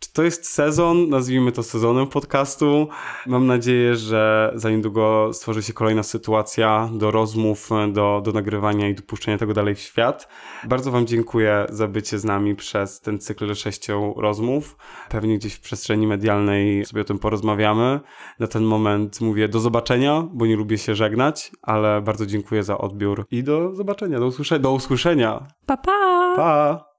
Czy 0.00 0.12
to 0.12 0.22
jest 0.22 0.52
sezon? 0.52 1.08
Nazwijmy 1.08 1.52
to 1.52 1.62
sezonem 1.62 2.06
podcastu. 2.06 2.88
Mam 3.26 3.46
nadzieję, 3.46 3.94
że 3.96 4.52
za 4.54 4.70
niedługo 4.70 5.30
stworzy 5.32 5.62
się 5.62 5.72
kolejna 5.72 6.02
sytuacja 6.02 6.90
do 6.92 7.10
rozmów, 7.10 7.70
do, 7.92 8.22
do 8.24 8.32
nagrywania 8.32 8.88
i 8.88 8.94
dopuszczenia 8.94 9.38
tego 9.38 9.54
dalej 9.54 9.74
w 9.74 9.78
świat. 9.78 10.28
Bardzo 10.64 10.90
Wam 10.90 11.06
dziękuję 11.06 11.66
za 11.68 11.88
bycie 11.88 12.18
z 12.18 12.24
nami 12.24 12.56
przez 12.56 13.00
ten 13.00 13.18
cykl 13.18 13.54
sześciu 13.54 14.14
rozmów. 14.16 14.76
Pewnie 15.08 15.38
gdzieś 15.38 15.54
w 15.54 15.60
przestrzeni 15.60 16.06
medialnej 16.06 16.84
sobie 16.84 17.02
o 17.02 17.04
tym 17.04 17.18
porozmawiamy. 17.18 18.00
Na 18.38 18.46
ten 18.46 18.64
moment 18.64 19.20
mówię 19.20 19.48
do 19.48 19.60
zobaczenia, 19.60 20.28
bo 20.32 20.46
nie 20.46 20.56
lubię 20.56 20.78
się 20.78 20.94
żegnać, 20.94 21.52
ale 21.62 22.02
bardzo 22.02 22.26
dziękuję 22.26 22.62
za 22.62 22.78
odbiór 22.78 23.26
i 23.30 23.42
do 23.42 23.74
zobaczenia, 23.74 24.20
do 24.20 24.26
usłyszenia. 24.26 24.62
Do 24.62 24.72
usłyszenia. 24.72 25.46
Pa, 25.66 25.76
pa! 25.76 26.32
Pa! 26.36 26.89